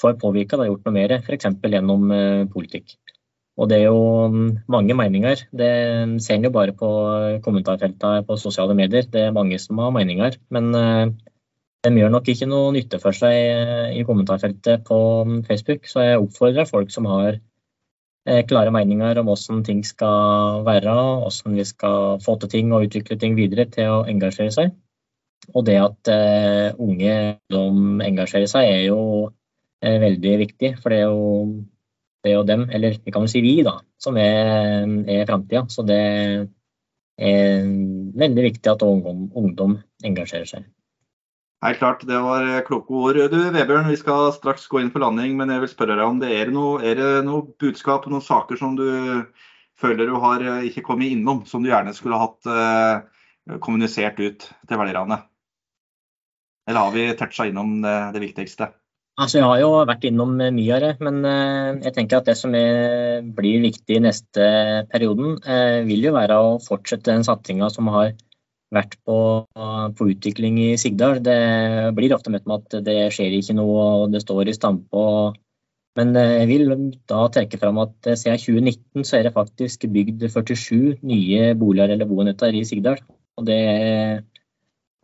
får 0.00 0.16
påvirka 0.24 0.56
og 0.62 0.72
gjort 0.72 0.88
noe 0.88 0.96
mer, 0.96 1.18
f.eks. 1.20 1.52
gjennom 1.68 2.08
politikk. 2.48 2.96
Og 3.60 3.68
det 3.68 3.82
er 3.82 3.88
jo 3.90 4.02
mm, 4.32 4.50
mange 4.72 4.96
meninger. 4.96 5.44
Det 5.52 5.72
ser 6.24 6.40
en 6.40 6.48
jo 6.48 6.56
bare 6.56 6.72
på 6.72 6.88
kommentarfeltene 7.44 8.24
på 8.24 8.40
sosiale 8.40 8.72
medier. 8.72 9.04
Det 9.04 9.28
er 9.28 9.36
mange 9.36 9.60
som 9.60 9.84
har 9.84 9.92
meninger. 9.92 10.40
men 10.48 10.72
de 11.86 11.92
gjør 11.94 12.10
nok 12.10 12.28
ikke 12.32 12.48
noe 12.50 12.72
nytte 12.74 12.98
for 13.02 13.14
seg 13.16 13.34
eh, 13.34 13.92
i 14.00 14.04
kommentarfeltet 14.06 14.82
på 14.88 14.98
mm, 15.28 15.38
Facebook, 15.46 15.86
så 15.86 16.04
jeg 16.04 16.24
oppfordrer 16.24 16.66
folk 16.68 16.90
som 16.90 17.06
har 17.10 17.38
eh, 17.38 18.42
klare 18.50 18.72
meninger 18.74 19.20
om 19.20 19.30
hvordan 19.30 19.62
ting 19.66 19.84
skal 19.86 20.64
være, 20.66 20.94
hvordan 21.22 21.58
vi 21.58 21.66
skal 21.68 22.18
få 22.24 22.36
til 22.42 22.52
ting 22.56 22.74
og 22.74 22.88
utvikle 22.88 23.18
ting 23.20 23.38
videre, 23.38 23.68
til 23.70 23.94
å 23.94 24.04
engasjere 24.10 24.54
seg. 24.54 24.74
Og 25.54 25.64
det 25.64 25.78
at 25.80 26.10
uh, 26.12 26.76
unge 26.82 27.12
de 27.48 27.60
engasjerer 28.04 28.50
seg, 28.50 28.66
er 28.68 28.82
jo 28.90 28.98
er 29.80 30.00
veldig 30.02 30.34
viktig. 30.42 30.72
For 30.82 30.92
det 30.92 30.98
er, 30.98 31.12
jo, 31.12 31.44
det 32.24 32.32
er 32.32 32.36
jo 32.36 32.46
dem, 32.50 32.66
eller 32.74 32.98
vi 33.04 33.14
kan 33.14 33.24
jo 33.24 33.32
si 33.32 33.42
vi, 33.44 33.54
da, 33.64 33.78
som 34.02 34.18
er, 34.20 34.84
er 35.08 35.28
framtida. 35.30 35.64
Så 35.72 35.86
det 35.88 36.00
er 37.18 37.70
veldig 38.24 38.44
viktig 38.50 38.74
at 38.74 38.84
ungdom, 38.86 39.28
ungdom 39.38 39.78
engasjerer 40.04 40.50
seg. 40.50 40.66
Helt 41.64 41.80
klart, 41.80 42.04
det 42.06 42.18
var 42.22 42.44
eh, 42.46 42.62
kloke 42.66 42.94
ord. 42.94 43.18
Du 43.32 43.38
Vebjørn, 43.50 43.88
vi 43.90 43.98
skal 43.98 44.30
straks 44.36 44.68
gå 44.70 44.78
inn 44.82 44.92
for 44.94 45.02
landing, 45.02 45.34
men 45.40 45.50
jeg 45.50 45.64
vil 45.64 45.72
spørre 45.72 45.96
deg 45.98 46.06
om 46.06 46.20
det 46.22 46.30
er 46.36 46.52
noe, 46.54 46.78
er 46.86 46.98
det 47.00 47.08
noe 47.26 47.48
budskap, 47.58 48.06
noen 48.06 48.22
saker 48.22 48.60
som 48.60 48.76
du 48.78 48.86
føler 49.78 50.06
du 50.06 50.18
har 50.22 50.42
eh, 50.44 50.66
ikke 50.70 50.84
kommet 50.86 51.14
innom, 51.14 51.44
som 51.50 51.62
du 51.62 51.70
gjerne 51.70 51.94
skulle 51.96 52.20
hatt 52.20 52.50
eh, 52.50 53.58
kommunisert 53.64 54.20
ut 54.22 54.46
til 54.46 54.80
velgerne? 54.80 55.22
Eller 56.68 56.84
har 56.84 56.94
vi 56.94 57.08
toucha 57.16 57.48
innom 57.48 57.78
det, 57.82 57.96
det, 58.14 58.22
viktigste? 58.26 58.70
Altså, 59.18 59.40
Jeg 59.40 59.48
har 59.48 59.60
jo 59.62 59.70
vært 59.88 60.04
innom 60.06 60.36
mye 60.38 60.74
av 60.76 60.84
det, 60.84 60.92
men 61.02 61.20
eh, 61.26 61.70
jeg 61.88 61.94
tenker 61.96 62.20
at 62.20 62.30
det 62.30 62.36
som 62.38 62.54
er, 62.54 63.22
blir 63.34 63.62
viktig 63.64 64.02
neste 64.04 64.48
perioden, 64.92 65.38
eh, 65.42 65.80
vil 65.88 66.10
jo 66.10 66.14
være 66.14 66.38
å 66.38 66.56
fortsette 66.62 67.10
den 67.10 67.26
satsinga 67.26 67.70
som 67.74 67.90
har 67.94 68.14
vært 68.74 68.96
på, 69.06 69.18
på, 69.98 70.08
utvikling 70.12 70.58
i 70.60 70.70
Sigdal. 70.80 71.22
Det 71.24 71.38
blir 71.96 72.14
ofte 72.16 72.32
møtt 72.32 72.48
med 72.48 72.64
at 72.64 72.86
det 72.86 72.96
skjer 73.14 73.36
ikke 73.38 73.56
noe, 73.56 73.84
og 74.02 74.14
det 74.14 74.22
står 74.24 74.50
i 74.50 74.56
stampe. 74.56 75.04
Men 75.98 76.14
jeg 76.14 76.46
vil 76.50 76.74
da 77.10 77.24
trekke 77.34 77.58
fram 77.58 77.80
at 77.82 78.10
siden 78.12 78.38
2019 78.38 79.06
så 79.08 79.18
er 79.18 79.26
det 79.26 79.34
faktisk 79.34 79.88
bygd 79.90 80.28
47 80.30 81.00
nye 81.08 81.54
boliger 81.58 81.94
eller 81.94 82.10
boenheter 82.10 82.54
i 82.54 82.66
Sigdal. 82.68 83.00
Og 83.38 83.46
det 83.48 83.58
er 83.58 84.20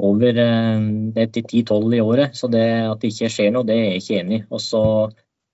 over 0.05 0.35
det 0.35 1.23
er 1.23 1.29
10-12 1.31 1.95
i 1.95 2.01
året, 2.03 2.35
så 2.37 2.49
det 2.51 2.65
at 2.91 3.01
det 3.01 3.13
ikke 3.13 3.31
skjer 3.31 3.53
noe, 3.55 3.67
det 3.67 3.77
er 3.77 3.85
jeg 3.85 4.03
ikke 4.03 4.21
enig 4.21 4.39
i. 4.41 4.45
Og 4.51 4.63
så 4.63 4.83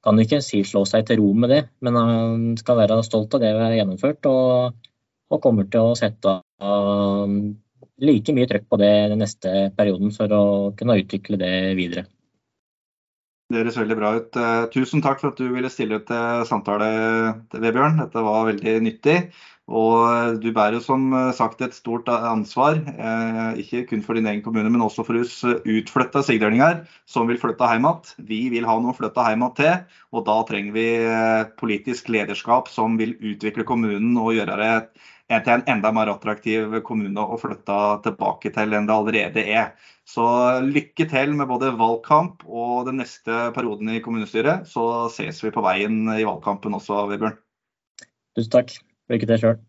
kan 0.05 0.16
du 0.16 0.25
ikke 0.25 0.40
si 0.44 0.62
slå 0.64 0.87
seg 0.88 1.05
til 1.09 1.20
ro 1.20 1.33
med 1.37 1.53
det, 1.53 1.62
men 1.85 1.99
han 1.99 2.46
skal 2.61 2.79
være 2.81 3.03
stolt 3.05 3.37
av 3.37 3.42
det 3.44 3.53
vi 3.57 3.66
har 3.66 3.77
gjennomført. 3.77 4.29
Og, 4.31 4.87
og 5.31 5.42
kommer 5.44 5.68
til 5.70 5.90
å 5.90 5.99
sette 5.99 6.38
like 8.00 8.34
mye 8.36 8.48
trøkk 8.50 8.66
på 8.70 8.80
det 8.80 8.94
den 9.12 9.22
neste 9.22 9.68
perioden 9.76 10.14
for 10.14 10.32
å 10.32 10.42
kunne 10.78 10.98
utvikle 11.02 11.40
det 11.40 11.52
videre. 11.78 12.06
Det 13.50 13.64
høres 13.64 13.80
veldig 13.80 13.96
bra 13.98 14.10
ut. 14.14 14.36
Eh, 14.38 14.64
tusen 14.70 15.02
takk 15.02 15.18
for 15.18 15.32
at 15.32 15.40
du 15.40 15.48
ville 15.50 15.70
stille 15.72 15.98
ut 15.98 16.04
til 16.06 16.44
samtale, 16.46 16.90
Vebjørn. 17.50 17.98
Dette 17.98 18.22
var 18.22 18.46
veldig 18.46 18.76
nyttig. 18.86 19.16
Og 19.70 20.38
du 20.42 20.48
bærer 20.54 20.82
som 20.82 21.12
sagt 21.34 21.60
et 21.62 21.74
stort 21.74 22.08
ansvar, 22.10 22.80
eh, 22.90 23.60
ikke 23.62 23.84
kun 23.90 24.02
for 24.02 24.18
din 24.18 24.26
egen 24.26 24.42
kommune, 24.42 24.70
men 24.70 24.82
også 24.82 25.04
for 25.06 25.18
oss 25.20 25.44
utflytta 25.46 26.24
sigdølinger 26.26 26.80
som 27.06 27.30
vil 27.30 27.38
flytte 27.38 27.68
hjem 27.70 27.86
igjen. 27.86 28.26
Vi 28.26 28.40
vil 28.50 28.66
ha 28.66 28.74
noe 28.80 28.90
å 28.90 28.98
flytte 28.98 29.26
hjem 29.28 29.46
igjen 29.46 29.56
til, 29.60 30.00
og 30.10 30.26
da 30.26 30.42
trenger 30.48 30.74
vi 30.74 30.88
eh, 31.06 31.44
politisk 31.62 32.10
lederskap 32.10 32.70
som 32.70 32.98
vil 32.98 33.14
utvikle 33.14 33.66
kommunen 33.66 34.18
og 34.18 34.34
gjøre 34.34 34.58
det 34.58 34.74
til 35.30 35.52
en 35.54 35.64
enda 35.70 35.92
mer 35.94 36.10
attraktiv 36.10 36.80
kommune 36.86 37.22
å 37.22 37.38
flytte 37.38 37.78
tilbake 38.06 38.50
til 38.54 38.74
enn 38.74 38.88
det 38.88 38.96
allerede 38.96 39.44
er. 39.46 39.72
Så 40.08 40.26
lykke 40.66 41.06
til 41.10 41.36
med 41.38 41.46
både 41.50 41.70
valgkamp 41.78 42.42
og 42.48 42.88
den 42.90 42.98
neste 43.02 43.46
perioden 43.54 43.92
i 43.94 44.02
kommunestyret. 44.02 44.66
Så 44.66 45.06
ses 45.14 45.38
vi 45.44 45.54
på 45.54 45.62
veien 45.62 46.02
i 46.16 46.26
valgkampen 46.26 46.74
også, 46.80 47.04
Vebjørn. 47.12 47.38
Tusen 48.34 48.54
takk. 48.56 48.74
Lykke 49.10 49.30
til 49.30 49.44
sjøl. 49.44 49.60